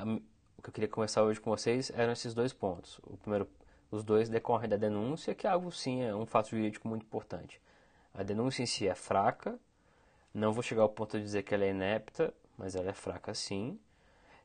o 0.57 0.63
que 0.63 0.69
eu 0.69 0.73
queria 0.73 0.89
conversar 0.89 1.25
hoje 1.25 1.41
com 1.41 1.51
vocês 1.51 1.91
eram 1.91 2.13
esses 2.13 2.33
dois 2.33 2.53
pontos. 2.53 3.01
O 3.03 3.17
primeiro, 3.17 3.49
os 3.91 4.05
dois 4.05 4.29
decorrem 4.29 4.71
da 4.71 4.77
denúncia, 4.77 5.35
que 5.35 5.45
é 5.45 5.51
algo 5.51 5.73
sim, 5.73 6.03
é 6.03 6.15
um 6.15 6.25
fato 6.25 6.51
jurídico 6.51 6.87
muito 6.87 7.03
importante. 7.03 7.61
A 8.15 8.23
denúncia 8.23 8.63
em 8.63 8.67
si 8.67 8.87
é 8.87 8.95
fraca, 8.95 9.59
não 10.35 10.53
vou 10.53 10.63
chegar 10.63 10.83
ao 10.83 10.89
ponto 10.89 11.17
de 11.19 11.25
dizer 11.25 11.43
que 11.43 11.55
ela 11.55 11.65
é 11.65 11.71
inepta, 11.71 12.33
mas 12.57 12.75
ela 12.75 12.91
é 12.91 12.93
fraca 12.93 13.35
sim. 13.35 13.79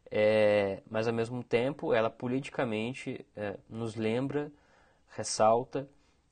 É, 0.10 0.82
mas 0.90 1.08
ao 1.08 1.14
mesmo 1.14 1.44
tempo, 1.44 1.94
ela 1.94 2.10
politicamente 2.10 3.26
é, 3.36 3.58
nos 3.70 3.96
lembra, 3.96 4.52
ressalta 5.10 5.88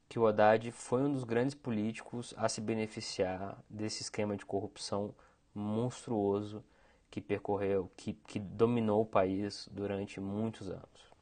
que 0.07 0.19
o 0.19 0.27
Haddad 0.27 0.71
foi 0.71 1.03
um 1.03 1.11
dos 1.11 1.23
grandes 1.23 1.55
políticos 1.55 2.33
a 2.37 2.47
se 2.47 2.61
beneficiar 2.61 3.57
desse 3.69 4.03
esquema 4.03 4.37
de 4.37 4.45
corrupção 4.45 5.13
monstruoso 5.53 6.63
que 7.09 7.21
percorreu, 7.21 7.89
que, 7.97 8.13
que 8.13 8.39
dominou 8.39 9.01
o 9.01 9.05
país 9.05 9.67
durante 9.71 10.19
muitos 10.19 10.69
anos. 10.69 11.13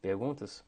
Perguntas? 0.00 0.64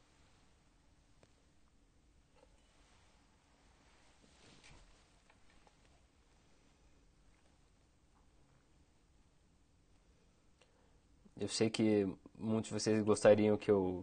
Eu 11.45 11.49
sei 11.49 11.69
que 11.69 12.09
muitos 12.39 12.71
de 12.71 12.75
vocês 12.81 13.05
gostariam 13.05 13.55
que 13.59 13.71
eu 13.71 14.03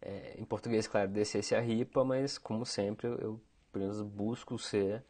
é, 0.00 0.34
em 0.38 0.44
português, 0.44 0.86
claro, 0.86 1.08
descesse 1.10 1.54
a 1.54 1.60
ripa, 1.60 2.04
mas 2.04 2.38
como 2.38 2.66
sempre 2.66 3.08
eu, 3.08 3.40
pelo 3.72 3.84
menos 3.84 4.02
busco 4.02 4.58
ser 4.58 5.02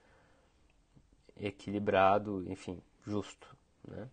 equilibrado, 1.36 2.42
enfim, 2.50 2.80
justo, 3.04 3.54
né? 3.86 4.08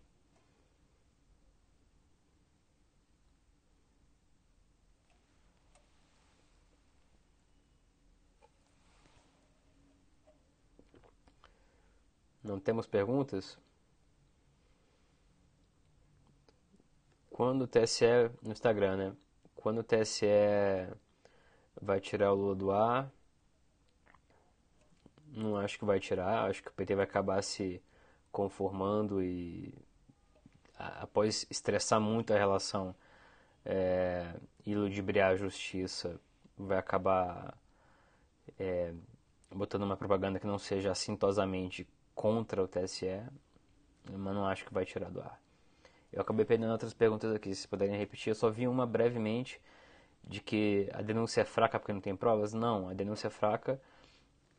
Não 12.44 12.60
temos 12.60 12.86
perguntas? 12.86 13.56
Quando 17.40 17.62
o 17.62 17.66
TSE 17.66 18.04
no 18.42 18.52
Instagram, 18.52 18.96
né? 18.98 19.16
Quando 19.56 19.78
o 19.78 19.82
TSE 19.82 20.26
vai 21.80 21.98
tirar 21.98 22.34
o 22.34 22.36
Lula 22.36 22.54
do 22.54 22.70
ar, 22.70 23.10
não 25.26 25.56
acho 25.56 25.78
que 25.78 25.86
vai 25.86 25.98
tirar, 25.98 26.50
acho 26.50 26.62
que 26.62 26.68
o 26.68 26.72
PT 26.72 26.96
vai 26.96 27.04
acabar 27.04 27.42
se 27.42 27.82
conformando 28.30 29.22
e 29.22 29.72
após 30.76 31.46
estressar 31.48 31.98
muito 31.98 32.34
a 32.34 32.36
relação 32.36 32.94
é, 33.64 34.34
e 34.66 34.74
ludibriar 34.74 35.30
a 35.30 35.36
justiça, 35.36 36.20
vai 36.58 36.76
acabar 36.76 37.56
é, 38.58 38.92
botando 39.50 39.84
uma 39.84 39.96
propaganda 39.96 40.38
que 40.38 40.46
não 40.46 40.58
seja 40.58 40.92
assintosamente 40.92 41.88
contra 42.14 42.62
o 42.62 42.68
TSE, 42.68 43.22
mas 44.12 44.34
não 44.34 44.44
acho 44.44 44.66
que 44.66 44.74
vai 44.74 44.84
tirar 44.84 45.10
do 45.10 45.22
ar. 45.22 45.40
Eu 46.12 46.22
acabei 46.22 46.44
perdendo 46.44 46.72
outras 46.72 46.92
perguntas 46.92 47.34
aqui, 47.34 47.54
se 47.54 47.68
puderem 47.68 47.96
repetir. 47.96 48.30
Eu 48.30 48.34
só 48.34 48.50
vi 48.50 48.66
uma 48.66 48.86
brevemente 48.86 49.60
de 50.24 50.40
que 50.40 50.88
a 50.92 51.02
denúncia 51.02 51.42
é 51.42 51.44
fraca 51.44 51.78
porque 51.78 51.92
não 51.92 52.00
tem 52.00 52.16
provas. 52.16 52.52
Não, 52.52 52.88
a 52.88 52.94
denúncia 52.94 53.28
é 53.28 53.30
fraca, 53.30 53.80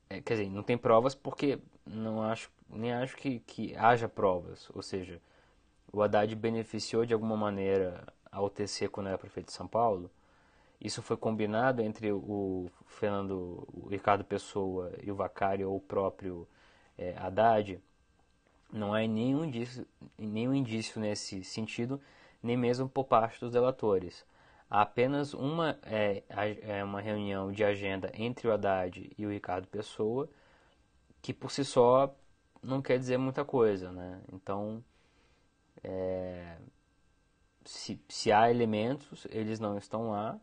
é, 0.10 0.22
quer 0.22 0.36
dizer, 0.36 0.50
não 0.50 0.64
tem 0.64 0.78
provas 0.78 1.16
porque 1.16 1.60
não 1.86 2.24
acho, 2.24 2.52
nem 2.70 2.94
acho 2.94 3.16
que, 3.18 3.40
que 3.40 3.76
haja 3.76 4.08
provas. 4.10 4.70
Ou 4.74 4.82
seja, 4.82 5.22
o 5.92 6.02
Haddad 6.02 6.34
beneficiou 6.36 7.06
de 7.06 7.14
alguma 7.14 7.38
maneira 7.38 8.06
ao 8.32 8.50
TC 8.50 8.88
quando 8.90 9.08
era 9.08 9.18
prefeito 9.18 9.48
de 9.48 9.54
São 9.54 9.68
Paulo. 9.68 10.10
Isso 10.80 11.02
foi 11.02 11.16
combinado 11.18 11.82
entre 11.82 12.12
o 12.12 12.70
Fernando, 12.88 13.68
o 13.74 13.88
Ricardo 13.88 14.24
Pessoa 14.24 14.92
e 15.04 15.12
o 15.12 15.16
Vacari 15.16 15.64
ou 15.64 15.78
o 15.78 15.82
próprio 15.82 16.48
é, 16.98 17.16
Haddad 17.18 17.80
não 18.72 18.94
há 18.94 19.00
nenhum 19.08 19.46
indício, 19.46 19.86
nenhum 20.18 20.54
indício 20.54 21.00
nesse 21.02 21.44
sentido, 21.44 22.02
nem 22.42 22.58
mesmo 22.58 22.88
por 22.90 23.06
parte 23.06 23.40
dos 23.40 23.52
delatores. 23.52 24.26
Há 24.70 24.82
apenas 24.82 25.34
uma, 25.34 25.78
é, 25.84 26.24
é 26.62 26.84
uma 26.84 27.02
reunião 27.02 27.52
de 27.52 27.64
agenda 27.64 28.12
entre 28.16 28.48
o 28.48 28.54
Haddad 28.54 29.12
e 29.18 29.26
o 29.26 29.30
Ricardo 29.30 29.68
Pessoa, 29.68 30.30
que 31.22 31.34
por 31.34 31.52
si 31.52 31.66
só 31.66 32.16
não 32.64 32.82
quer 32.82 32.98
dizer 32.98 33.18
muita 33.18 33.44
coisa. 33.44 33.92
Né? 33.92 34.22
Então, 34.32 34.84
é, 35.84 36.58
se, 37.66 38.02
se 38.08 38.32
há 38.32 38.50
elementos, 38.50 39.28
eles 39.30 39.60
não 39.60 39.78
estão 39.78 40.12
lá, 40.12 40.40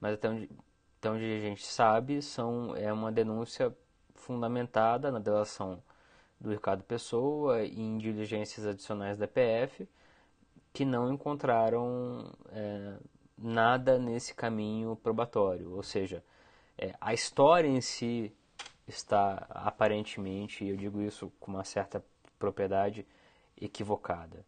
mas 0.00 0.14
até 0.14 0.28
onde, 0.28 0.50
até 0.98 1.10
onde 1.10 1.24
a 1.24 1.40
gente 1.40 1.64
sabe, 1.64 2.20
são, 2.22 2.74
é 2.76 2.92
uma 2.92 3.12
denúncia 3.12 3.74
fundamentada 4.14 5.12
na 5.12 5.20
delação 5.20 5.82
do 6.40 6.50
Ricardo 6.50 6.82
Pessoa 6.84 7.62
e 7.62 7.80
em 7.80 7.98
diligências 7.98 8.66
adicionais 8.66 9.18
da 9.18 9.26
PF 9.26 9.88
que 10.72 10.84
não 10.84 11.12
encontraram 11.12 12.32
é, 12.50 12.96
nada 13.36 13.98
nesse 13.98 14.34
caminho 14.34 14.96
probatório. 14.96 15.74
Ou 15.74 15.82
seja, 15.82 16.22
é, 16.76 16.94
a 17.00 17.12
história 17.12 17.68
em 17.68 17.80
si 17.80 18.32
está 18.86 19.46
aparentemente, 19.50 20.64
e 20.64 20.68
eu 20.68 20.76
digo 20.76 21.02
isso 21.02 21.32
com 21.40 21.52
uma 21.52 21.64
certa 21.64 22.04
propriedade, 22.38 23.06
equivocada. 23.60 24.44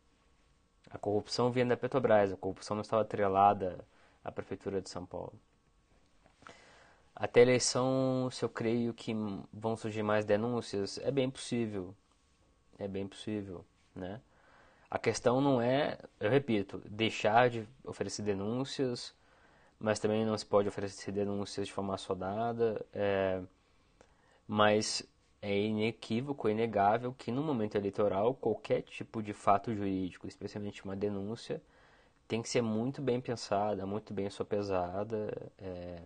A 0.89 0.99
corrupção 0.99 1.51
vinha 1.51 1.67
da 1.67 1.77
Petrobras, 1.77 2.33
a 2.33 2.37
corrupção 2.37 2.77
não 2.77 2.83
estava 2.83 3.03
atrelada 3.03 3.85
à 4.25 4.31
Prefeitura 4.31 4.81
de 4.81 4.89
São 4.89 5.05
Paulo. 5.05 5.35
Até 7.21 7.41
a 7.41 7.43
eleição, 7.43 8.31
se 8.33 8.43
eu 8.43 8.49
creio 8.49 8.95
que 8.95 9.15
vão 9.53 9.77
surgir 9.77 10.03
mais 10.03 10.25
denúncias, 10.25 10.99
é 11.03 11.11
bem 11.11 11.29
possível. 11.31 11.95
É 12.79 12.89
bem 12.89 13.07
possível, 13.07 13.63
né? 13.95 14.23
A 14.91 14.99
questão 14.99 15.39
não 15.41 15.61
é, 15.61 15.99
eu 16.19 16.31
repito, 16.31 16.83
deixar 16.87 17.51
de 17.51 17.69
oferecer 17.85 18.23
denúncias, 18.23 19.15
mas 19.79 20.01
também 20.01 20.25
não 20.25 20.37
se 20.39 20.47
pode 20.47 20.69
oferecer 20.69 21.13
denúncias 21.13 21.67
de 21.67 21.73
forma 21.75 21.95
assodada. 21.95 22.85
É, 22.95 23.43
mas 24.49 25.03
é 25.43 25.59
inequívoco, 25.59 26.49
é 26.49 26.53
inegável 26.53 27.15
que 27.19 27.31
no 27.31 27.43
momento 27.43 27.77
eleitoral 27.77 28.35
qualquer 28.35 28.83
tipo 28.83 29.23
de 29.23 29.35
fato 29.35 29.75
jurídico, 29.75 30.27
especialmente 30.27 30.85
uma 30.85 30.97
denúncia, 30.97 31.63
tem 32.27 32.43
que 32.43 32.49
ser 32.49 32.63
muito 32.63 33.03
bem 33.03 33.21
pensada, 33.21 33.87
muito 33.87 34.15
bem 34.15 34.31
sopesada. 34.31 35.53
É, 35.59 36.03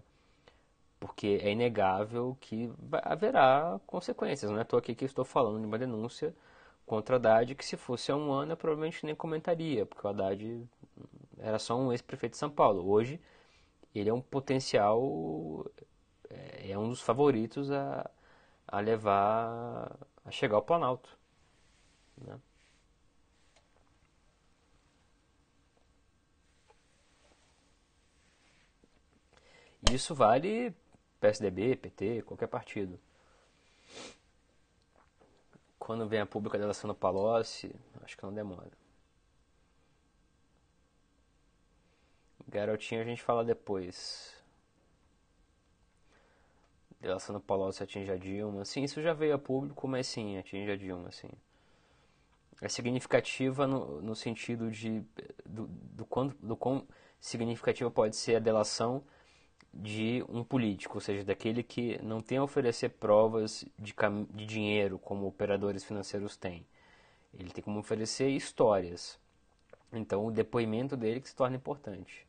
porque 1.04 1.38
é 1.42 1.52
inegável 1.52 2.34
que 2.40 2.72
haverá 3.02 3.78
consequências. 3.86 4.50
Não 4.50 4.58
é 4.58 4.62
à 4.62 4.76
aqui 4.78 4.94
que 4.94 5.04
estou 5.04 5.24
falando 5.24 5.60
de 5.60 5.66
uma 5.66 5.78
denúncia 5.78 6.34
contra 6.86 7.16
Haddad, 7.16 7.54
que 7.54 7.64
se 7.64 7.76
fosse 7.76 8.10
há 8.10 8.16
um 8.16 8.32
ano 8.32 8.52
eu 8.52 8.56
provavelmente 8.56 9.04
nem 9.04 9.14
comentaria, 9.14 9.84
porque 9.84 10.06
o 10.06 10.10
Haddad 10.10 10.66
era 11.38 11.58
só 11.58 11.76
um 11.78 11.92
ex-prefeito 11.92 12.32
de 12.32 12.38
São 12.38 12.50
Paulo. 12.50 12.88
Hoje 12.88 13.20
ele 13.94 14.08
é 14.10 14.14
um 14.14 14.20
potencial, 14.20 15.66
é, 16.30 16.70
é 16.72 16.78
um 16.78 16.88
dos 16.88 17.02
favoritos 17.02 17.70
a, 17.70 18.10
a 18.68 18.80
levar 18.80 19.94
a 20.24 20.30
chegar 20.30 20.56
ao 20.56 20.62
Planalto. 20.62 21.18
Né? 22.18 22.38
Isso 29.92 30.14
vale 30.14 30.74
PSDB, 31.24 31.76
PT, 31.76 32.22
qualquer 32.22 32.48
partido. 32.48 33.00
Quando 35.78 36.06
vem 36.06 36.20
a 36.20 36.26
pública 36.26 36.58
delação 36.58 36.86
do 36.86 36.94
Palocci, 36.94 37.74
acho 38.02 38.14
que 38.14 38.22
não 38.22 38.32
demora. 38.32 38.70
Garotinho 42.46 43.00
a 43.00 43.04
gente 43.04 43.22
fala 43.22 43.42
depois. 43.42 44.34
Delação 47.00 47.34
do 47.34 47.40
Palocci 47.40 47.82
atinge 47.82 48.10
a 48.10 48.18
Dilma. 48.18 48.66
Sim, 48.66 48.84
isso 48.84 49.00
já 49.00 49.14
veio 49.14 49.34
a 49.34 49.38
público, 49.38 49.88
mas 49.88 50.06
sim, 50.06 50.36
atinge 50.36 50.70
a 50.70 50.76
Dilma, 50.76 51.10
sim. 51.10 51.30
É 52.60 52.68
significativa 52.68 53.66
no, 53.66 54.02
no 54.02 54.14
sentido 54.14 54.70
de 54.70 55.02
do, 55.44 55.66
do, 55.68 56.06
do 56.42 56.56
quão 56.56 56.86
significativa 57.18 57.90
pode 57.90 58.14
ser 58.14 58.36
a 58.36 58.40
delação 58.40 59.02
de 59.76 60.24
um 60.28 60.44
político, 60.44 60.96
ou 60.96 61.00
seja, 61.00 61.24
daquele 61.24 61.62
que 61.62 62.00
não 62.02 62.20
tem 62.22 62.38
a 62.38 62.42
oferecer 62.44 62.90
provas 62.90 63.64
de, 63.78 63.94
de 64.32 64.46
dinheiro 64.46 64.98
como 64.98 65.26
operadores 65.26 65.84
financeiros 65.84 66.36
têm. 66.36 66.66
Ele 67.38 67.50
tem 67.50 67.62
como 67.62 67.80
oferecer 67.80 68.28
histórias. 68.28 69.18
Então 69.92 70.26
o 70.26 70.30
depoimento 70.30 70.96
dele 70.96 71.20
que 71.20 71.28
se 71.28 71.36
torna 71.36 71.56
importante. 71.56 72.26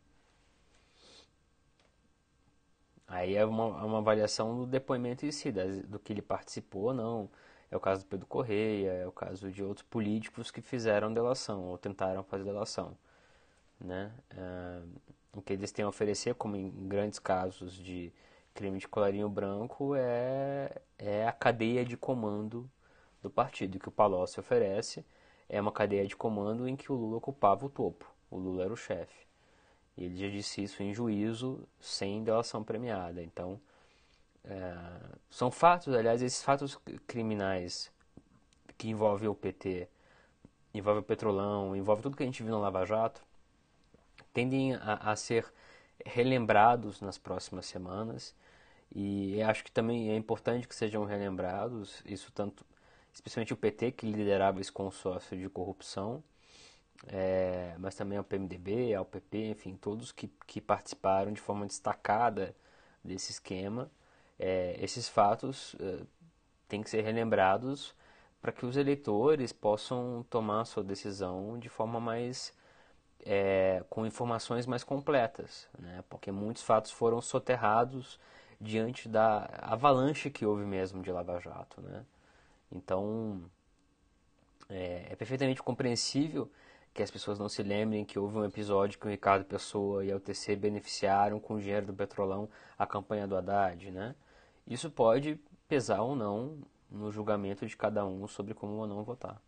Aí 3.08 3.36
é 3.36 3.46
uma, 3.46 3.66
uma 3.86 3.98
avaliação 4.00 4.58
do 4.58 4.66
depoimento 4.66 5.26
em 5.26 5.32
si, 5.32 5.52
do 5.52 6.00
que 6.00 6.12
ele 6.14 6.22
participou 6.22 6.86
ou 6.86 6.94
não. 6.94 7.30
É 7.70 7.78
o 7.78 7.80
caso 7.80 8.04
do 8.04 8.08
Pedro 8.08 8.26
Correia, 8.26 8.92
é 8.92 9.08
o 9.08 9.12
caso 9.12 9.52
de 9.52 9.64
outros 9.64 9.86
políticos 9.88 10.50
que 10.52 10.62
fizeram 10.62 11.14
delação 11.14 11.64
ou 11.66 11.78
tentaram 11.78 12.24
fazer 12.24 12.44
delação. 12.44 12.98
Né? 13.80 14.12
É, 14.32 14.82
o 15.36 15.42
que 15.42 15.54
eles 15.54 15.72
têm 15.72 15.84
a 15.86 15.90
oferecer, 15.90 16.34
como 16.36 16.56
em 16.56 16.70
grandes 16.88 17.20
casos 17.20 17.74
de 17.74 18.12
crime 18.54 18.80
de 18.80 18.88
colarinho 18.88 19.30
branco, 19.30 19.94
é, 19.96 20.82
é 20.98 21.28
a 21.28 21.32
cadeia 21.32 21.84
de 21.84 21.98
comando 21.98 22.70
do 23.22 23.30
partido. 23.30 23.78
que 23.78 23.90
o 23.90 23.92
Palocci 23.92 24.40
oferece 24.40 25.06
é 25.50 25.60
uma 25.60 25.72
cadeia 25.72 26.08
de 26.08 26.16
comando 26.16 26.68
em 26.68 26.76
que 26.76 26.92
o 26.92 26.96
Lula 26.96 27.18
ocupava 27.18 27.66
o 27.66 27.70
topo. 27.70 28.10
O 28.32 28.38
Lula 28.38 28.64
era 28.64 28.74
o 28.74 28.78
chefe. 28.78 29.26
Ele 29.98 30.16
já 30.18 30.30
disse 30.30 30.64
isso 30.64 30.82
em 30.82 30.94
juízo, 30.94 31.68
sem 31.80 32.24
delação 32.24 32.64
premiada. 32.64 33.22
Então, 33.22 33.60
é, 34.44 34.76
são 35.30 35.52
fatos, 35.52 35.94
aliás, 35.94 36.22
esses 36.22 36.42
fatos 36.42 36.78
criminais 37.08 37.92
que 38.78 38.90
envolvem 38.90 39.30
o 39.30 39.36
PT, 39.36 39.88
envolvem 40.74 41.02
o 41.02 41.06
Petrolão, 41.06 41.76
envolvem 41.76 42.04
tudo 42.04 42.18
que 42.18 42.24
a 42.24 42.26
gente 42.26 42.44
viu 42.44 42.54
no 42.54 42.62
Lava 42.62 42.86
Jato, 42.86 43.22
tendem 44.36 44.76
a, 44.76 45.12
a 45.12 45.16
ser 45.16 45.52
relembrados 46.06 47.02
nas 47.02 47.18
próximas 47.18 47.66
semanas. 47.66 48.36
E 48.94 49.42
acho 49.42 49.64
que 49.64 49.72
também 49.72 50.12
é 50.12 50.16
importante 50.16 50.68
que 50.68 50.76
sejam 50.76 51.06
relembrados 51.06 52.04
isso 52.06 52.32
tanto 52.32 52.66
especialmente 53.14 53.54
o 53.54 53.58
PT 53.58 53.94
que 53.94 54.06
liderava 54.06 54.62
esse 54.62 54.72
consórcio 54.72 55.38
de 55.38 55.50
corrupção 55.50 56.24
é, 57.08 57.76
mas 57.78 57.96
também 57.96 58.18
ao 58.18 58.24
PMDB, 58.24 58.94
ao 58.94 59.06
PP, 59.06 59.50
enfim, 59.50 59.76
todos 59.76 60.12
que, 60.12 60.28
que 60.48 60.62
participaram 60.62 61.32
de 61.32 61.42
forma 61.42 61.66
destacada 61.66 62.56
desse 63.04 63.32
esquema, 63.32 63.92
é, 64.40 64.76
esses 64.82 65.08
fatos 65.08 65.76
é, 65.80 66.04
têm 66.68 66.82
que 66.82 66.90
ser 66.90 67.02
relembrados 67.02 67.94
para 68.42 68.52
que 68.52 68.66
os 68.66 68.78
eleitores 68.78 69.52
possam 69.52 70.26
tomar 70.30 70.66
sua 70.66 70.84
decisão 70.84 71.58
de 71.60 71.70
forma 71.70 72.00
mais 72.00 72.54
é, 73.24 73.84
com 73.90 74.06
informações 74.06 74.66
mais 74.66 74.84
completas, 74.84 75.68
né? 75.78 76.04
porque 76.10 76.32
muitos 76.32 76.64
fatos 76.64 76.92
foram 76.92 77.22
soterrados 77.22 78.20
diante 78.60 79.10
da 79.10 79.50
avalanche 79.62 80.30
que 80.30 80.46
houve 80.46 80.64
mesmo 80.64 81.02
de 81.02 81.12
Lava 81.12 81.40
Jato. 81.40 81.82
Né? 81.82 82.06
Então, 82.72 83.42
é, 84.70 85.08
é, 85.10 85.16
perfeitamente 85.16 85.62
compreensível 85.62 86.50
que 86.94 87.04
as 87.04 87.12
pessoas 87.12 87.38
não 87.38 87.50
se 87.50 87.62
lembrem 87.62 88.06
que 88.06 88.18
houve 88.18 88.38
um 88.38 88.46
episódio 88.46 88.98
que 88.98 89.06
o 89.06 89.10
Ricardo 89.10 89.44
Pessoa 89.44 90.06
e 90.06 90.12
a 90.12 90.16
UTC 90.16 90.56
beneficiaram 90.56 91.40
com 91.40 91.56
o 91.56 91.60
dinheiro 91.60 91.88
do 91.88 91.94
Petrolão 91.94 92.50
a 92.78 92.88
campanha 92.88 93.28
do 93.28 93.36
Haddad. 93.36 93.92
Né? 93.92 94.16
Isso 94.66 94.90
pode 94.90 95.40
pesar 95.68 96.02
ou 96.02 96.16
não 96.16 96.58
no 96.90 97.12
julgamento 97.12 97.66
de 97.66 97.76
cada 97.76 98.06
um 98.06 98.28
sobre 98.28 98.54
como 98.54 98.74
ou 98.76 98.88
não 98.88 99.04
votar. 99.04 99.42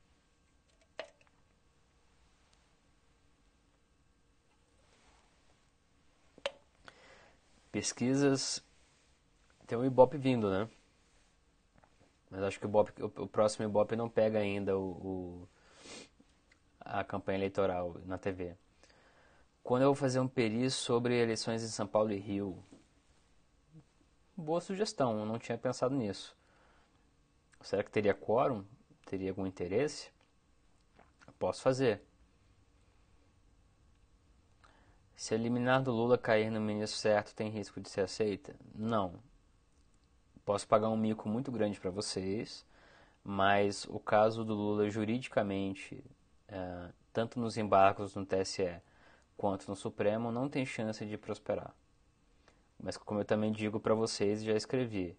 Pesquisas. 7.78 8.64
Tem 9.68 9.78
o 9.78 9.86
Ibope 9.86 10.18
vindo, 10.18 10.50
né? 10.50 10.68
Mas 12.28 12.42
acho 12.42 12.60
que 12.60 12.66
o, 12.66 12.70
Ibope, 12.70 13.04
o, 13.04 13.28
próximo 13.28 13.66
Ibope 13.66 13.96
não 13.96 14.10
pega 14.10 14.40
ainda 14.40 14.76
o, 14.76 14.82
o, 14.82 15.50
a 16.80 17.04
campanha 17.04 17.38
eleitoral 17.38 17.96
na 18.04 18.18
TV. 18.18 18.56
Quando 19.64 19.84
eu 19.84 19.90
vou 19.90 19.96
fazer 19.96 20.20
um 20.20 20.28
peri 20.28 20.72
sobre 20.72 21.22
eleições 21.22 21.64
em 21.64 21.68
São 21.68 21.86
Paulo 21.86 22.12
e 22.12 22.18
Rio. 22.18 22.58
Boa 24.36 24.60
sugestão, 24.60 25.20
eu 25.20 25.26
não 25.26 25.38
tinha 25.38 25.58
pensado 25.58 25.94
nisso. 25.94 26.36
Será 27.62 27.84
que 27.84 27.92
teria 27.92 28.14
quórum? 28.16 28.66
Teria 29.06 29.30
algum 29.30 29.46
interesse? 29.46 30.10
Posso 31.38 31.62
fazer. 31.62 32.02
Se 35.18 35.34
a 35.34 35.38
liminar 35.38 35.82
do 35.82 35.92
Lula 35.92 36.16
cair 36.16 36.52
no 36.52 36.62
ministro 36.62 37.00
certo, 37.00 37.34
tem 37.34 37.50
risco 37.50 37.82
de 37.82 37.90
ser 37.90 38.02
aceita? 38.02 38.56
Não. 38.76 39.16
Posso 40.46 40.68
pagar 40.68 40.90
um 40.90 40.96
mico 40.96 41.28
muito 41.28 41.52
grande 41.52 41.80
para 41.80 41.90
vocês, 41.90 42.64
mas 43.24 43.84
o 43.90 44.00
caso 44.00 44.46
do 44.46 44.54
Lula 44.54 44.88
juridicamente, 44.92 46.04
é, 46.48 46.90
tanto 47.12 47.40
nos 47.40 47.58
embargos 47.58 48.14
no 48.14 48.28
TSE 48.28 48.80
quanto 49.36 49.68
no 49.68 49.76
Supremo, 49.76 50.32
não 50.32 50.48
tem 50.48 50.64
chance 50.68 51.04
de 51.04 51.18
prosperar. 51.18 51.74
Mas 52.80 52.96
como 52.96 53.20
eu 53.20 53.26
também 53.26 53.52
digo 53.52 53.80
para 53.80 53.96
vocês, 53.96 54.44
já 54.44 54.54
escrevi, 54.54 55.18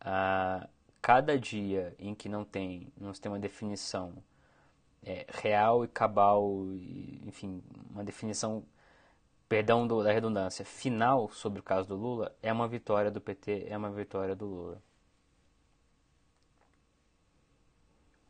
a 0.00 0.66
cada 1.02 1.38
dia 1.38 1.94
em 1.98 2.14
que 2.14 2.26
não 2.26 2.42
tem, 2.42 2.90
não 2.98 3.12
tem 3.12 3.30
uma 3.30 3.38
definição 3.38 4.14
é, 5.02 5.26
real 5.28 5.84
e 5.84 5.88
cabal, 5.88 6.64
e, 6.72 7.20
enfim, 7.26 7.62
uma 7.90 8.02
definição 8.02 8.64
perdão 9.50 9.84
do, 9.84 10.04
da 10.04 10.12
redundância, 10.12 10.64
final 10.64 11.28
sobre 11.28 11.58
o 11.58 11.62
caso 11.62 11.88
do 11.88 11.96
Lula 11.96 12.32
é 12.40 12.52
uma 12.52 12.68
vitória 12.68 13.10
do 13.10 13.20
PT, 13.20 13.66
é 13.68 13.76
uma 13.76 13.90
vitória 13.90 14.36
do 14.36 14.46
Lula. 14.46 14.80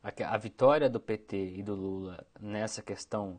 A, 0.03 0.35
a 0.35 0.39
vitória 0.39 0.89
do 0.89 0.99
PT 0.99 1.57
e 1.57 1.63
do 1.63 1.75
Lula 1.75 2.27
nessa 2.41 2.81
questão 2.81 3.39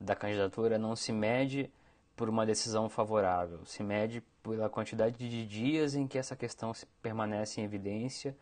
da 0.00 0.14
candidatura 0.14 0.78
não 0.78 0.94
se 0.94 1.12
mede 1.12 1.68
por 2.14 2.28
uma 2.28 2.46
decisão 2.46 2.88
favorável, 2.88 3.66
se 3.66 3.82
mede 3.82 4.22
pela 4.40 4.70
quantidade 4.70 5.28
de 5.28 5.44
dias 5.44 5.96
em 5.96 6.06
que 6.06 6.18
essa 6.18 6.36
questão 6.36 6.70
permanece 7.02 7.60
em 7.60 7.64
evidência 7.64 8.36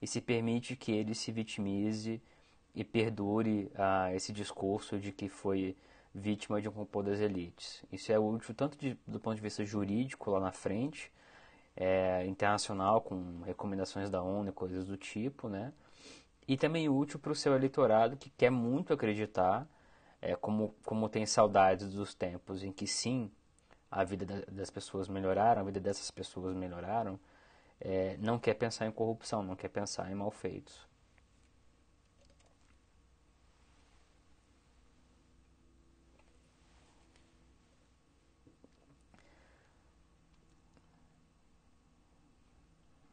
e 0.00 0.06
se 0.06 0.20
permite 0.20 0.76
que 0.76 0.92
ele 0.92 1.14
se 1.14 1.32
vitimize 1.32 2.20
e 2.74 2.84
perdure 2.84 3.72
ah, 3.74 4.14
esse 4.14 4.30
discurso 4.30 4.98
de 4.98 5.10
que 5.10 5.26
foi 5.26 5.74
vítima 6.16 6.60
de 6.60 6.68
um 6.68 6.72
complô 6.72 7.02
das 7.02 7.20
elites. 7.20 7.84
Isso 7.92 8.10
é 8.10 8.18
útil 8.18 8.54
tanto 8.54 8.78
de, 8.78 8.98
do 9.06 9.20
ponto 9.20 9.36
de 9.36 9.42
vista 9.42 9.64
jurídico 9.64 10.30
lá 10.30 10.40
na 10.40 10.50
frente, 10.50 11.12
é, 11.76 12.24
internacional, 12.26 13.02
com 13.02 13.42
recomendações 13.42 14.08
da 14.08 14.22
ONU 14.22 14.48
e 14.48 14.52
coisas 14.52 14.86
do 14.86 14.96
tipo, 14.96 15.48
né? 15.48 15.72
E 16.48 16.56
também 16.56 16.88
útil 16.88 17.18
para 17.18 17.32
o 17.32 17.34
seu 17.34 17.54
eleitorado 17.54 18.16
que 18.16 18.30
quer 18.30 18.50
muito 18.50 18.94
acreditar, 18.94 19.68
é, 20.22 20.34
como, 20.34 20.74
como 20.84 21.08
tem 21.08 21.26
saudades 21.26 21.92
dos 21.92 22.14
tempos 22.14 22.62
em 22.62 22.72
que 22.72 22.86
sim, 22.86 23.30
a 23.90 24.02
vida 24.02 24.44
das 24.50 24.70
pessoas 24.70 25.08
melhoraram, 25.08 25.60
a 25.62 25.64
vida 25.64 25.80
dessas 25.80 26.10
pessoas 26.10 26.56
melhoraram, 26.56 27.20
é, 27.80 28.16
não 28.18 28.38
quer 28.38 28.54
pensar 28.54 28.86
em 28.86 28.90
corrupção, 28.90 29.42
não 29.42 29.54
quer 29.54 29.68
pensar 29.68 30.10
em 30.10 30.14
malfeitos. 30.14 30.86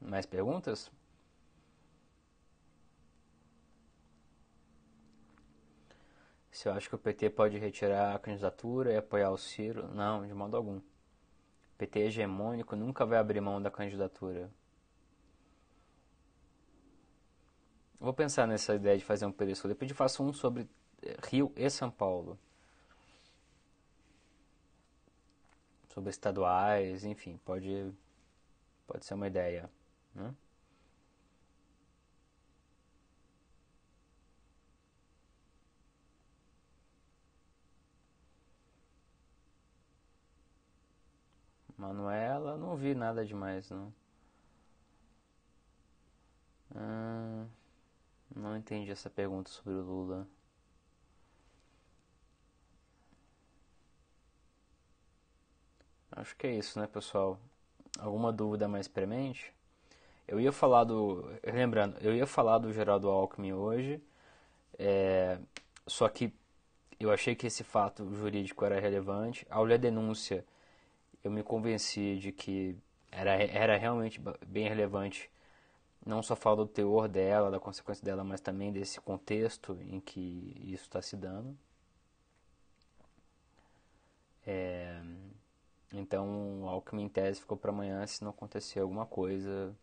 Mais 0.06 0.26
perguntas? 0.26 0.92
Se 6.52 6.70
eu 6.70 6.74
acho 6.74 6.88
que 6.88 6.96
o 6.96 7.00
PT 7.00 7.30
pode 7.32 7.58
retirar 7.58 8.16
a 8.16 8.20
candidatura 8.20 8.94
e 8.94 8.98
apoiar 8.98 9.32
o 9.32 9.38
Ciro? 9.38 9.88
Não, 9.94 10.26
de 10.26 10.34
modo 10.34 10.56
algum. 10.56 10.78
O 10.78 10.84
PT 11.78 12.00
hegemônico 12.02 12.76
nunca 12.76 13.06
vai 13.06 13.18
abrir 13.18 13.42
mão 13.42 13.62
da 13.62 13.72
candidatura. 13.72 14.52
vou 18.04 18.14
pensar 18.14 18.46
nessa 18.46 18.76
ideia 18.76 18.98
de 18.98 19.06
fazer 19.06 19.26
um 19.26 19.32
periscope. 19.32 19.70
Depois 19.70 19.90
eu 19.90 19.96
faço 19.96 20.24
um 20.24 20.34
sobre 20.34 20.68
eh, 21.02 21.18
Rio 21.24 21.54
e 21.56 21.70
São 21.70 21.90
Paulo. 21.90 22.38
Sobre 25.94 26.10
estaduais, 26.10 27.06
enfim, 27.06 27.40
pode, 27.46 27.94
pode 28.86 29.06
ser 29.06 29.14
uma 29.14 29.28
ideia. 29.28 29.70
Né? 30.16 30.34
Manuela, 41.78 42.58
não 42.58 42.76
vi 42.76 42.96
nada 42.96 43.24
demais, 43.24 43.70
não. 43.70 43.94
Hum, 46.76 47.48
não 48.36 48.58
entendi 48.58 48.92
essa 48.92 49.10
pergunta 49.10 49.50
sobre 49.52 49.74
o 49.74 49.82
Lula. 49.84 50.28
Acho 56.12 56.34
que 56.38 56.48
é 56.48 56.56
isso, 56.58 56.80
né, 56.80 56.88
pessoal? 56.88 57.38
Alguma 58.00 58.32
dúvida 58.32 58.68
mais 58.70 58.88
premente? 58.88 59.54
Eu 60.28 60.40
ia 60.40 60.52
falar 60.52 60.84
do. 60.86 61.30
Lembrando, 61.44 61.98
eu 62.02 62.16
ia 62.16 62.26
falar 62.28 62.58
do 62.60 62.72
Geraldo 62.74 63.10
Alckmin 63.10 63.54
hoje, 63.54 64.02
é, 64.80 65.40
só 65.88 66.08
que 66.10 66.34
eu 67.00 67.12
achei 67.12 67.36
que 67.36 67.48
esse 67.48 67.64
fato 67.64 68.14
jurídico 68.16 68.66
era 68.66 68.80
relevante. 68.80 69.46
Ao 69.50 69.64
ler 69.64 69.76
a 69.76 69.78
denúncia, 69.78 70.46
eu 71.24 71.32
me 71.32 71.44
convenci 71.44 72.18
de 72.18 72.32
que 72.32 72.78
era, 73.12 73.34
era 73.44 73.78
realmente 73.78 74.22
bem 74.48 74.68
relevante 74.68 75.30
não 76.06 76.22
só 76.22 76.36
fala 76.36 76.58
do 76.58 76.68
teor 76.68 77.08
dela, 77.08 77.52
da 77.52 77.60
consequência 77.60 78.04
dela, 78.04 78.24
mas 78.24 78.42
também 78.42 78.72
desse 78.72 79.00
contexto 79.02 79.78
em 79.82 80.00
que 80.00 80.54
isso 80.66 80.84
está 80.84 81.02
se 81.02 81.16
dando. 81.16 81.58
É, 84.46 85.02
então, 85.94 86.64
o 86.64 86.68
Alckmin 86.70 87.04
em 87.04 87.10
tese 87.10 87.40
ficou 87.40 87.58
para 87.58 87.72
amanhã 87.72 88.06
se 88.06 88.24
não 88.24 88.32
acontecer 88.32 88.80
alguma 88.80 89.06
coisa. 89.06 89.76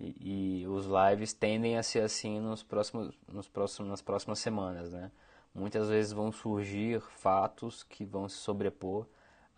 E, 0.00 0.66
os 0.66 0.86
lives 0.86 1.32
tendem 1.32 1.78
a 1.78 1.82
ser 1.82 2.00
assim 2.00 2.40
nos 2.40 2.62
próximos, 2.62 3.14
nos 3.28 3.48
próximos, 3.48 3.88
nas 3.88 4.02
próximas 4.02 4.38
semanas, 4.38 4.92
né? 4.92 5.10
Muitas 5.54 5.88
vezes 5.88 6.12
vão 6.12 6.30
surgir 6.32 7.00
fatos 7.00 7.82
que 7.82 8.04
vão 8.04 8.28
se 8.28 8.36
sobrepor 8.36 9.06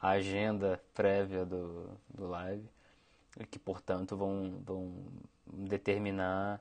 à 0.01 0.11
agenda 0.11 0.81
prévia 0.95 1.45
do, 1.45 1.91
do 2.09 2.29
live 2.29 2.69
que, 3.51 3.59
portanto, 3.59 4.17
vão, 4.17 4.61
vão 4.65 4.95
determinar 5.47 6.61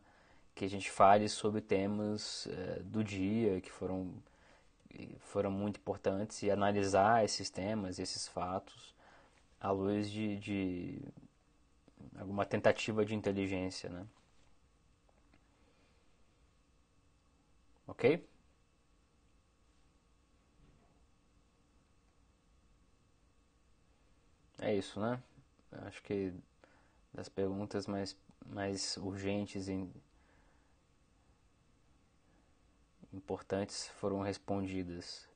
que 0.53 0.65
a 0.65 0.69
gente 0.69 0.89
fale 0.89 1.29
sobre 1.29 1.61
temas 1.61 2.47
é, 2.47 2.79
do 2.83 3.03
dia 3.03 3.61
que 3.61 3.71
foram 3.71 4.13
foram 5.19 5.51
muito 5.51 5.79
importantes 5.79 6.41
e 6.41 6.49
analisar 6.49 7.23
esses 7.23 7.51
temas, 7.51 7.99
esses 7.99 8.27
fatos 8.27 8.95
à 9.59 9.69
luz 9.69 10.09
de, 10.09 10.37
de 10.37 11.01
alguma 12.17 12.45
tentativa 12.45 13.05
de 13.05 13.15
inteligência, 13.15 13.89
né? 13.89 14.05
Ok? 17.87 18.05
É 24.61 24.75
isso, 24.75 24.99
né? 24.99 25.21
Acho 25.71 26.01
que 26.03 26.31
das 27.13 27.29
perguntas 27.29 27.87
mais 27.87 28.17
mais 28.47 28.97
urgentes 28.97 29.67
e 29.69 29.89
importantes 33.13 33.89
foram 33.99 34.21
respondidas. 34.21 35.26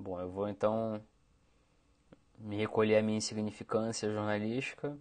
Bom, 0.00 0.20
eu 0.20 0.30
vou 0.30 0.48
então 0.48 1.02
me 2.38 2.56
recolher 2.56 2.98
a 2.98 3.02
minha 3.02 3.18
insignificância 3.18 4.08
jornalística 4.08 4.96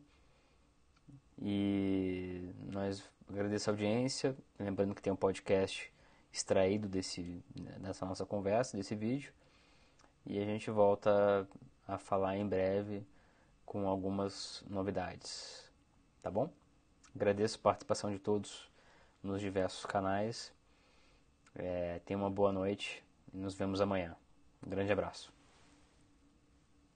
e 1.40 2.52
nós 2.72 3.04
agradeço 3.30 3.70
a 3.70 3.74
audiência, 3.74 4.36
lembrando 4.60 4.96
que 4.96 5.02
tem 5.02 5.14
um 5.14 5.16
podcast 5.16 5.94
extraído 6.34 6.88
desse, 6.88 7.44
dessa 7.80 8.08
nossa 8.08 8.26
conversa, 8.26 8.76
desse 8.76 8.96
vídeo, 8.96 9.32
e 10.26 10.40
a 10.40 10.46
gente 10.46 10.72
volta 10.72 11.48
a 11.88 12.00
falar 12.00 12.36
em 12.36 12.48
breve 12.48 13.06
com 13.68 13.88
algumas 13.88 14.64
novidades. 14.68 15.72
Tá 16.24 16.32
bom? 16.32 16.50
Agradeço 17.16 17.60
a 17.60 17.62
participação 17.62 18.12
de 18.12 18.18
todos 18.18 18.68
nos 19.22 19.42
diversos 19.42 19.86
canais. 19.86 20.52
É, 21.54 22.00
tenha 22.04 22.18
uma 22.18 22.32
boa 22.32 22.52
noite 22.52 23.04
e 23.32 23.38
nos 23.38 23.54
vemos 23.54 23.80
amanhã. 23.80 24.16
Um 24.66 24.70
grande 24.70 24.92
abraço. 24.92 25.37